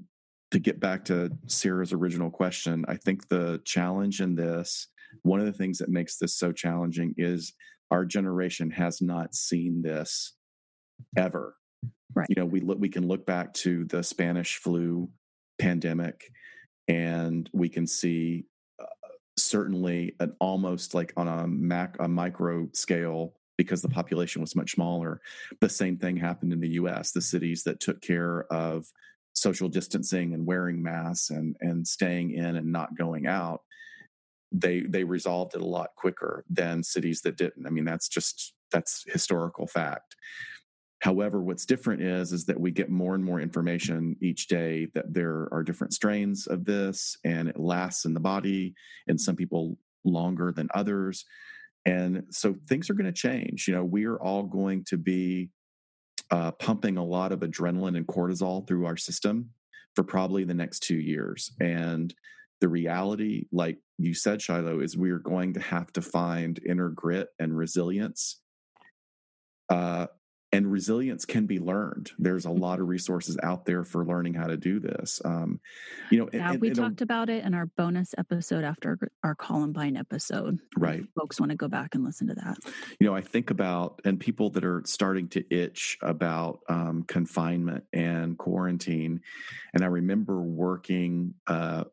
to 0.57 0.61
get 0.61 0.81
back 0.81 1.05
to 1.05 1.31
Sarah's 1.49 1.93
original 1.93 2.31
question, 2.31 2.87
I 2.89 2.97
think 2.97 3.29
the 3.29 3.61
challenge 3.67 4.23
in 4.23 4.35
this, 4.35 4.89
one 5.21 5.39
of 5.39 5.45
the 5.45 5.53
things 5.53 5.77
that 5.77 5.91
makes 5.91 6.17
this 6.17 6.35
so 6.35 6.51
challenging 6.51 7.15
is 7.19 7.53
our 7.91 8.07
generation 8.07 8.71
has 8.71 9.03
not 9.03 9.35
seen 9.35 9.83
this 9.83 10.33
ever. 11.15 11.57
Right. 12.15 12.27
You 12.31 12.37
know, 12.37 12.47
we 12.47 12.61
look 12.61 12.79
we 12.79 12.89
can 12.89 13.07
look 13.07 13.27
back 13.27 13.53
to 13.53 13.85
the 13.85 14.03
Spanish 14.03 14.57
flu 14.57 15.11
pandemic 15.59 16.25
and 16.89 17.51
we 17.53 17.69
can 17.69 17.87
see 17.87 18.47
uh, 18.81 18.87
certainly 19.37 20.17
an 20.21 20.35
almost 20.41 20.95
like 20.95 21.13
on 21.19 21.29
a 21.29 21.47
mac 21.47 21.97
a 22.01 22.09
micro 22.09 22.67
scale 22.73 23.35
because 23.59 23.83
the 23.83 23.91
population 23.91 24.41
was 24.41 24.57
much 24.57 24.73
smaller. 24.73 25.21
The 25.61 25.69
same 25.69 25.99
thing 25.99 26.17
happened 26.17 26.55
in 26.55 26.61
the 26.61 26.81
US. 26.81 27.13
The 27.13 27.21
cities 27.21 27.63
that 27.65 27.79
took 27.79 28.01
care 28.01 28.51
of 28.51 28.87
social 29.37 29.69
distancing 29.69 30.35
and 30.35 30.47
wearing 30.47 30.83
masks 30.83 31.31
and 31.31 31.57
and 31.61 31.87
staying 31.87 32.33
in 32.33 32.57
and 32.57 32.73
not 32.73 32.97
going 32.97 33.27
out 33.27 33.61
they 34.53 34.81
they 34.81 35.05
resolved 35.05 35.55
it 35.55 35.61
a 35.61 35.67
lot 35.67 35.91
quicker 35.97 36.45
than 36.49 36.83
cities 36.83 37.21
that 37.23 37.37
didn't. 37.37 37.67
I 37.67 37.71
mean 37.71 37.85
that's 37.85 38.09
just 38.09 38.55
that's 38.71 39.05
historical 39.07 39.67
fact. 39.67 40.17
However 41.01 41.43
what's 41.43 41.67
different 41.67 42.03
is 42.03 42.33
is 42.33 42.47
that 42.47 42.61
we 42.61 42.71
get 42.71 42.91
more 42.91 43.15
and 43.15 43.25
more 43.25 43.41
information 43.41 44.17
each 44.21 44.49
day 44.49 44.89
that 44.95 45.13
there 45.13 45.49
are 45.53 45.63
different 45.63 45.93
strains 45.93 46.47
of 46.47 46.65
this 46.65 47.17
and 47.25 47.49
it 47.49 47.59
lasts 47.59 48.05
in 48.05 48.15
the 48.15 48.21
body 48.21 48.75
and 49.07 49.21
some 49.21 49.37
people 49.37 49.79
longer 50.05 50.53
than 50.53 50.69
others. 50.75 51.25
And 51.85 52.25
so 52.31 52.57
things 52.69 52.91
are 52.91 52.95
going 52.95 53.07
to 53.07 53.13
change. 53.13 53.69
You 53.69 53.75
know 53.75 53.85
we 53.85 54.07
are 54.07 54.21
all 54.21 54.45
going 54.45 54.85
to 54.85 54.97
be 54.97 55.51
uh, 56.31 56.53
pumping 56.53 56.97
a 56.97 57.05
lot 57.05 57.33
of 57.33 57.41
adrenaline 57.41 57.97
and 57.97 58.07
cortisol 58.07 58.67
through 58.67 58.87
our 58.87 58.97
system 58.97 59.51
for 59.95 60.03
probably 60.03 60.45
the 60.45 60.55
next 60.55 60.81
two 60.81 60.97
years. 60.97 61.53
And 61.61 62.15
the 62.61 62.69
reality, 62.69 63.47
like 63.53 63.79
you 63.99 64.15
said, 64.15 64.43
Shiloh, 64.43 64.81
is 64.81 64.97
we 64.97 65.11
are 65.11 65.19
going 65.19 65.55
to 65.55 65.61
have 65.61 65.93
to 65.93 66.03
find 66.03 66.61
inner 66.67 66.89
grit 66.89 67.29
and 67.39 67.57
resilience 67.57 68.41
uh, 69.69 70.07
and 70.53 70.71
resilience 70.71 71.25
can 71.25 71.47
be 71.47 71.59
learned. 71.59 72.13
There's 72.19 72.45
a 72.45 72.51
lot 72.51 72.81
of 72.81 72.89
resources 72.89 73.37
out 73.43 73.65
there 73.65 73.85
for 73.85 74.05
learning 74.05 74.35
how 74.35 74.47
to 74.47 74.57
do 74.57 74.81
this 74.81 75.21
um, 75.25 75.61
you 76.11 76.19
know 76.19 76.29
yeah 76.33 76.53
and, 76.53 76.61
we 76.61 76.69
and, 76.69 76.77
talked 76.77 77.01
about 77.01 77.29
it 77.29 77.45
in 77.45 77.55
our 77.55 77.67
bonus 77.77 78.15
episode 78.19 78.65
after 78.65 78.99
our 79.23 79.35
columbine 79.35 79.97
episode 79.97 80.59
right. 80.77 81.05
folks 81.19 81.41
want 81.41 81.51
to 81.51 81.57
go 81.57 81.69
back 81.69 81.95
and 81.95 82.05
listen 82.05 82.29
to 82.29 82.35
that. 82.35 82.57
You 83.01 83.07
know 83.07 83.15
i 83.15 83.21
think 83.21 83.51
about 83.51 84.01
and 84.05 84.19
people 84.19 84.51
that 84.51 84.65
are 84.65 84.83
starting 84.85 85.29
to 85.31 85.45
itch 85.55 85.99
about 86.03 86.61
um, 86.69 87.05
confinement 87.07 87.85
and 87.93 88.39
quarantine 88.39 89.21
and 89.75 89.83
i 89.83 89.87
remember 89.87 90.41
working 90.41 91.35
uh, 91.47 91.85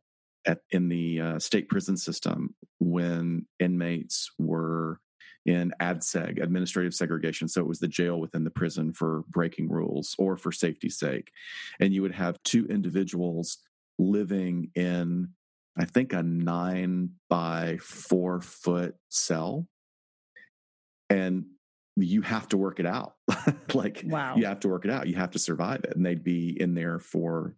at 0.45 0.59
in 0.71 0.89
the 0.89 1.21
uh, 1.21 1.39
state 1.39 1.69
prison 1.69 1.97
system 1.97 2.55
when 2.79 3.45
inmates 3.59 4.31
were 4.37 4.99
in 5.45 5.73
ADSEG, 5.81 6.41
administrative 6.41 6.93
segregation. 6.93 7.47
So 7.47 7.61
it 7.61 7.67
was 7.67 7.79
the 7.79 7.87
jail 7.87 8.19
within 8.19 8.43
the 8.43 8.49
prison 8.49 8.93
for 8.93 9.23
breaking 9.29 9.69
rules 9.69 10.15
or 10.17 10.37
for 10.37 10.51
safety's 10.51 10.97
sake. 10.97 11.31
And 11.79 11.93
you 11.93 12.01
would 12.01 12.13
have 12.13 12.41
two 12.43 12.65
individuals 12.67 13.57
living 13.99 14.71
in, 14.75 15.29
I 15.77 15.85
think, 15.85 16.13
a 16.13 16.23
nine 16.23 17.11
by 17.29 17.77
four 17.81 18.41
foot 18.41 18.95
cell. 19.09 19.67
And 21.09 21.45
you 21.95 22.21
have 22.21 22.47
to 22.49 22.57
work 22.57 22.79
it 22.79 22.85
out. 22.85 23.15
like, 23.73 24.03
wow. 24.05 24.35
you 24.35 24.45
have 24.45 24.61
to 24.61 24.69
work 24.69 24.85
it 24.85 24.91
out. 24.91 25.07
You 25.07 25.15
have 25.15 25.31
to 25.31 25.39
survive 25.39 25.83
it. 25.83 25.95
And 25.95 26.05
they'd 26.05 26.23
be 26.23 26.59
in 26.59 26.73
there 26.73 26.99
for 26.99 27.53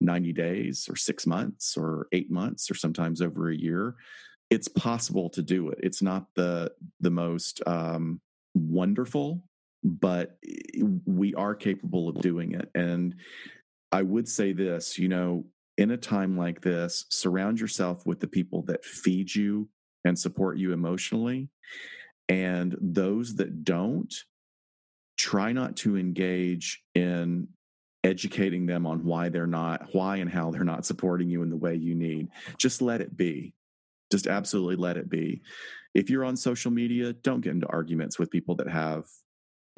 90 0.00 0.32
days 0.32 0.88
or 0.88 0.96
six 0.96 1.26
months 1.26 1.76
or 1.76 2.06
eight 2.12 2.30
months 2.30 2.70
or 2.70 2.74
sometimes 2.74 3.20
over 3.20 3.50
a 3.50 3.56
year 3.56 3.96
it's 4.50 4.68
possible 4.68 5.28
to 5.30 5.42
do 5.42 5.70
it. 5.70 5.78
It's 5.82 6.02
not 6.02 6.26
the 6.34 6.72
the 7.00 7.10
most 7.10 7.62
um, 7.66 8.20
wonderful, 8.54 9.42
but 9.82 10.38
we 11.04 11.34
are 11.34 11.54
capable 11.54 12.08
of 12.08 12.20
doing 12.20 12.52
it. 12.52 12.70
And 12.74 13.14
I 13.92 14.02
would 14.02 14.28
say 14.28 14.52
this, 14.52 14.98
you 14.98 15.08
know, 15.08 15.44
in 15.78 15.90
a 15.90 15.96
time 15.96 16.36
like 16.36 16.60
this, 16.60 17.06
surround 17.10 17.60
yourself 17.60 18.06
with 18.06 18.20
the 18.20 18.28
people 18.28 18.62
that 18.62 18.84
feed 18.84 19.34
you 19.34 19.68
and 20.04 20.18
support 20.18 20.58
you 20.58 20.72
emotionally. 20.72 21.48
And 22.28 22.76
those 22.80 23.36
that 23.36 23.64
don't, 23.64 24.12
try 25.16 25.52
not 25.52 25.76
to 25.76 25.96
engage 25.96 26.82
in 26.94 27.48
educating 28.04 28.66
them 28.66 28.86
on 28.86 29.04
why 29.04 29.28
they're 29.28 29.46
not, 29.46 29.88
why 29.92 30.16
and 30.16 30.30
how 30.30 30.50
they're 30.50 30.64
not 30.64 30.86
supporting 30.86 31.28
you 31.28 31.42
in 31.42 31.50
the 31.50 31.56
way 31.56 31.74
you 31.74 31.94
need. 31.94 32.28
Just 32.58 32.82
let 32.82 33.00
it 33.00 33.16
be 33.16 33.52
just 34.10 34.26
absolutely 34.26 34.76
let 34.76 34.96
it 34.96 35.08
be. 35.08 35.42
If 35.94 36.10
you're 36.10 36.24
on 36.24 36.36
social 36.36 36.70
media, 36.70 37.12
don't 37.12 37.40
get 37.40 37.52
into 37.52 37.66
arguments 37.68 38.18
with 38.18 38.30
people 38.30 38.54
that 38.56 38.68
have 38.68 39.04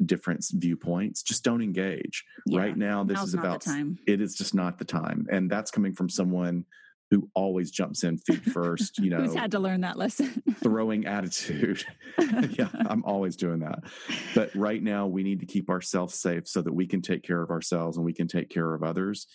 different 0.05 0.45
viewpoints. 0.53 1.23
Just 1.23 1.45
don't 1.45 1.63
engage. 1.63 2.25
Yeah, 2.47 2.61
right 2.61 2.77
now, 2.77 3.05
this 3.05 3.23
is 3.23 3.35
about 3.35 3.61
time. 3.61 3.99
It 4.07 4.21
is 4.21 4.35
just 4.35 4.55
not 4.55 4.79
the 4.79 4.85
time, 4.85 5.27
and 5.31 5.51
that's 5.51 5.71
coming 5.71 5.93
from 5.93 6.09
someone 6.09 6.65
who 7.11 7.31
always 7.35 7.71
jumps 7.71 8.05
in 8.05 8.19
feet 8.19 8.45
first. 8.53 8.99
You 8.99 9.11
know, 9.11 9.19
who's 9.19 9.35
had 9.35 9.53
to 9.53 9.59
learn 9.59 9.81
that 9.83 9.97
lesson. 9.97 10.43
throwing 10.63 11.07
attitude. 11.07 11.85
yeah, 12.51 12.69
I'm 12.89 13.05
always 13.05 13.37
doing 13.37 13.61
that. 13.61 13.85
But 14.35 14.55
right 14.55 14.83
now, 14.83 15.07
we 15.07 15.23
need 15.23 15.41
to 15.41 15.47
keep 15.47 15.71
ourselves 15.71 16.15
safe 16.15 16.47
so 16.47 16.63
that 16.63 16.73
we 16.73 16.87
can 16.87 17.01
take 17.01 17.23
care 17.23 17.43
of 17.43 17.51
ourselves 17.51 17.97
and 17.97 18.05
we 18.05 18.13
can 18.13 18.29
take 18.29 18.51
care 18.51 18.75
of 18.75 18.83
others 18.83 19.27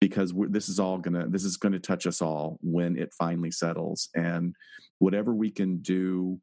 because 0.00 0.32
this 0.48 0.68
is 0.68 0.78
all 0.78 0.98
gonna 0.98 1.28
this 1.28 1.44
is 1.44 1.56
gonna 1.56 1.78
touch 1.78 2.06
us 2.06 2.22
all 2.22 2.58
when 2.62 2.96
it 2.96 3.12
finally 3.12 3.50
settles 3.50 4.08
and 4.14 4.54
whatever 4.98 5.34
we 5.34 5.50
can 5.50 5.78
do 5.78 6.40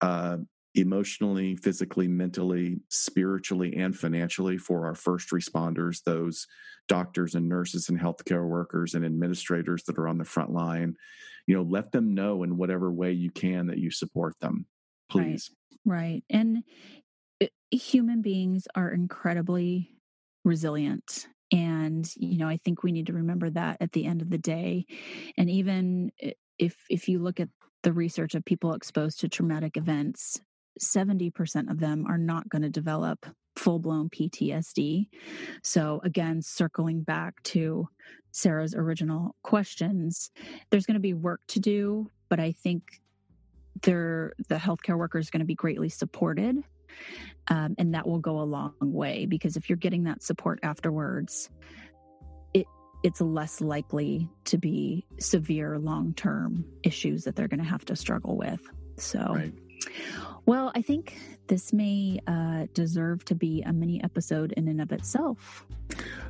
uh, 0.00 0.38
emotionally 0.74 1.56
physically 1.56 2.08
mentally 2.08 2.80
spiritually 2.88 3.76
and 3.76 3.96
financially 3.96 4.58
for 4.58 4.86
our 4.86 4.94
first 4.94 5.30
responders 5.30 6.02
those 6.04 6.46
doctors 6.88 7.34
and 7.34 7.48
nurses 7.48 7.88
and 7.88 7.98
healthcare 7.98 8.46
workers 8.46 8.94
and 8.94 9.04
administrators 9.04 9.84
that 9.84 9.98
are 9.98 10.08
on 10.08 10.18
the 10.18 10.24
front 10.24 10.50
line 10.50 10.94
you 11.46 11.54
know 11.56 11.62
let 11.62 11.90
them 11.90 12.14
know 12.14 12.42
in 12.42 12.56
whatever 12.56 12.90
way 12.90 13.12
you 13.12 13.30
can 13.30 13.66
that 13.66 13.78
you 13.78 13.90
support 13.90 14.34
them 14.40 14.66
please 15.10 15.50
right, 15.84 15.98
right. 15.98 16.24
and 16.30 16.62
uh, 17.42 17.46
human 17.70 18.22
beings 18.22 18.68
are 18.74 18.90
incredibly 18.90 19.90
resilient 20.44 21.26
and 21.52 22.10
you 22.16 22.38
know 22.38 22.48
i 22.48 22.56
think 22.56 22.82
we 22.82 22.92
need 22.92 23.06
to 23.06 23.12
remember 23.12 23.50
that 23.50 23.76
at 23.80 23.92
the 23.92 24.04
end 24.04 24.22
of 24.22 24.30
the 24.30 24.38
day 24.38 24.84
and 25.36 25.48
even 25.48 26.10
if 26.58 26.76
if 26.90 27.08
you 27.08 27.18
look 27.18 27.40
at 27.40 27.48
the 27.82 27.92
research 27.92 28.34
of 28.34 28.44
people 28.44 28.74
exposed 28.74 29.20
to 29.20 29.28
traumatic 29.28 29.76
events 29.76 30.40
70% 30.78 31.70
of 31.70 31.80
them 31.80 32.06
are 32.08 32.18
not 32.18 32.48
going 32.48 32.62
to 32.62 32.70
develop 32.70 33.26
full 33.56 33.78
blown 33.78 34.08
PTSD. 34.08 35.08
So, 35.62 36.00
again, 36.04 36.40
circling 36.40 37.02
back 37.02 37.42
to 37.44 37.88
Sarah's 38.30 38.74
original 38.74 39.34
questions, 39.42 40.30
there's 40.70 40.86
going 40.86 40.94
to 40.94 41.00
be 41.00 41.14
work 41.14 41.40
to 41.48 41.60
do, 41.60 42.10
but 42.28 42.40
I 42.40 42.52
think 42.52 42.82
the 43.82 44.32
healthcare 44.50 44.98
worker 44.98 45.18
is 45.18 45.30
going 45.30 45.40
to 45.40 45.46
be 45.46 45.54
greatly 45.54 45.88
supported. 45.88 46.56
Um, 47.48 47.74
and 47.78 47.94
that 47.94 48.06
will 48.06 48.18
go 48.18 48.40
a 48.40 48.44
long 48.44 48.74
way 48.80 49.26
because 49.26 49.56
if 49.56 49.68
you're 49.68 49.76
getting 49.76 50.04
that 50.04 50.22
support 50.22 50.60
afterwards, 50.62 51.48
it 52.52 52.66
it's 53.02 53.20
less 53.20 53.60
likely 53.60 54.28
to 54.44 54.58
be 54.58 55.06
severe 55.18 55.78
long 55.78 56.14
term 56.14 56.64
issues 56.82 57.24
that 57.24 57.36
they're 57.36 57.48
going 57.48 57.62
to 57.62 57.68
have 57.68 57.84
to 57.86 57.96
struggle 57.96 58.36
with. 58.36 58.60
So, 58.96 59.20
right. 59.20 59.52
well, 60.44 60.72
I 60.74 60.82
think 60.82 61.16
this 61.46 61.72
may 61.72 62.20
uh, 62.26 62.66
deserve 62.74 63.24
to 63.26 63.34
be 63.34 63.62
a 63.62 63.72
mini 63.72 64.02
episode 64.04 64.52
in 64.52 64.68
and 64.68 64.80
of 64.80 64.92
itself. 64.92 65.64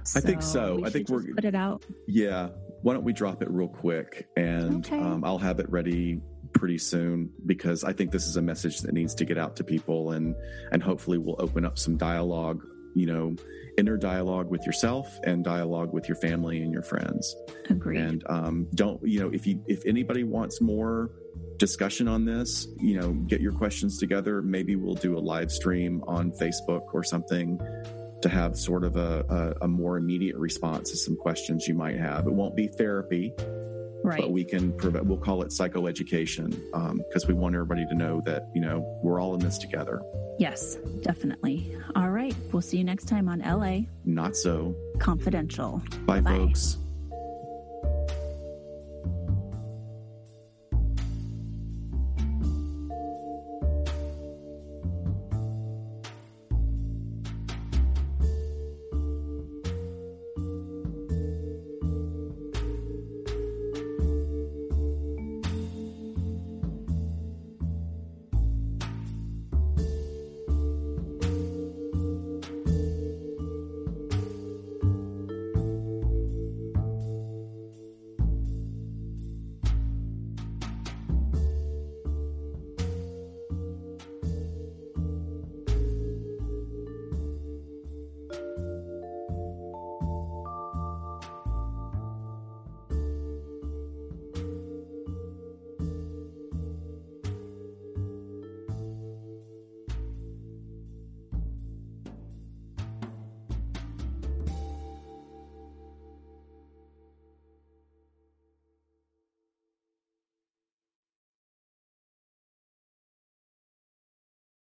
So 0.04 0.18
I 0.18 0.22
think 0.22 0.42
so. 0.42 0.82
I 0.84 0.90
think 0.90 1.08
we're 1.08 1.22
put 1.34 1.44
it 1.44 1.54
out. 1.54 1.84
Yeah. 2.06 2.48
Why 2.82 2.94
don't 2.94 3.04
we 3.04 3.12
drop 3.12 3.42
it 3.42 3.50
real 3.50 3.68
quick 3.68 4.28
and 4.36 4.86
okay. 4.86 5.00
um, 5.00 5.24
I'll 5.24 5.38
have 5.38 5.58
it 5.58 5.68
ready 5.68 6.20
pretty 6.58 6.78
soon 6.78 7.30
because 7.46 7.84
I 7.84 7.92
think 7.92 8.10
this 8.10 8.26
is 8.26 8.36
a 8.36 8.42
message 8.42 8.80
that 8.80 8.92
needs 8.92 9.14
to 9.14 9.24
get 9.24 9.38
out 9.38 9.56
to 9.56 9.64
people 9.64 10.10
and 10.12 10.34
and 10.72 10.82
hopefully 10.82 11.16
will 11.16 11.36
open 11.38 11.64
up 11.64 11.78
some 11.78 11.96
dialogue, 11.96 12.66
you 12.94 13.06
know, 13.06 13.36
inner 13.78 13.96
dialogue 13.96 14.50
with 14.50 14.66
yourself 14.66 15.18
and 15.24 15.44
dialogue 15.44 15.92
with 15.92 16.08
your 16.08 16.16
family 16.16 16.60
and 16.60 16.72
your 16.72 16.82
friends. 16.82 17.34
Agreed. 17.70 18.00
And 18.00 18.24
um, 18.28 18.66
don't 18.74 19.00
you 19.06 19.20
know 19.20 19.30
if 19.30 19.46
you 19.46 19.62
if 19.68 19.86
anybody 19.86 20.24
wants 20.24 20.60
more 20.60 21.12
discussion 21.58 22.08
on 22.08 22.24
this, 22.24 22.66
you 22.78 23.00
know, 23.00 23.12
get 23.12 23.40
your 23.40 23.52
questions 23.52 23.98
together. 23.98 24.42
Maybe 24.42 24.74
we'll 24.74 24.94
do 24.94 25.16
a 25.16 25.20
live 25.20 25.52
stream 25.52 26.02
on 26.06 26.32
Facebook 26.32 26.92
or 26.92 27.04
something 27.04 27.60
to 28.22 28.28
have 28.28 28.58
sort 28.58 28.82
of 28.82 28.96
a, 28.96 29.54
a, 29.60 29.64
a 29.64 29.68
more 29.68 29.96
immediate 29.96 30.36
response 30.36 30.90
to 30.90 30.96
some 30.96 31.16
questions 31.16 31.68
you 31.68 31.74
might 31.74 31.96
have. 31.96 32.26
It 32.26 32.32
won't 32.32 32.56
be 32.56 32.66
therapy 32.66 33.32
Right. 34.04 34.20
But 34.20 34.30
we 34.30 34.44
can 34.44 34.72
prevent, 34.72 35.06
we'll 35.06 35.18
call 35.18 35.42
it 35.42 35.48
psychoeducation 35.48 36.50
because 36.50 37.24
um, 37.24 37.28
we 37.28 37.34
want 37.34 37.54
everybody 37.54 37.84
to 37.86 37.94
know 37.94 38.22
that, 38.24 38.48
you 38.54 38.60
know, 38.60 38.80
we're 39.02 39.20
all 39.20 39.34
in 39.34 39.40
this 39.40 39.58
together. 39.58 40.00
Yes, 40.38 40.76
definitely. 41.02 41.76
All 41.96 42.10
right. 42.10 42.34
We'll 42.52 42.62
see 42.62 42.78
you 42.78 42.84
next 42.84 43.06
time 43.06 43.28
on 43.28 43.40
LA. 43.40 43.86
Not 44.04 44.36
so. 44.36 44.74
Confidential. 44.98 45.82
Bye, 46.06 46.20
Bye-bye. 46.20 46.38
folks. 46.38 46.78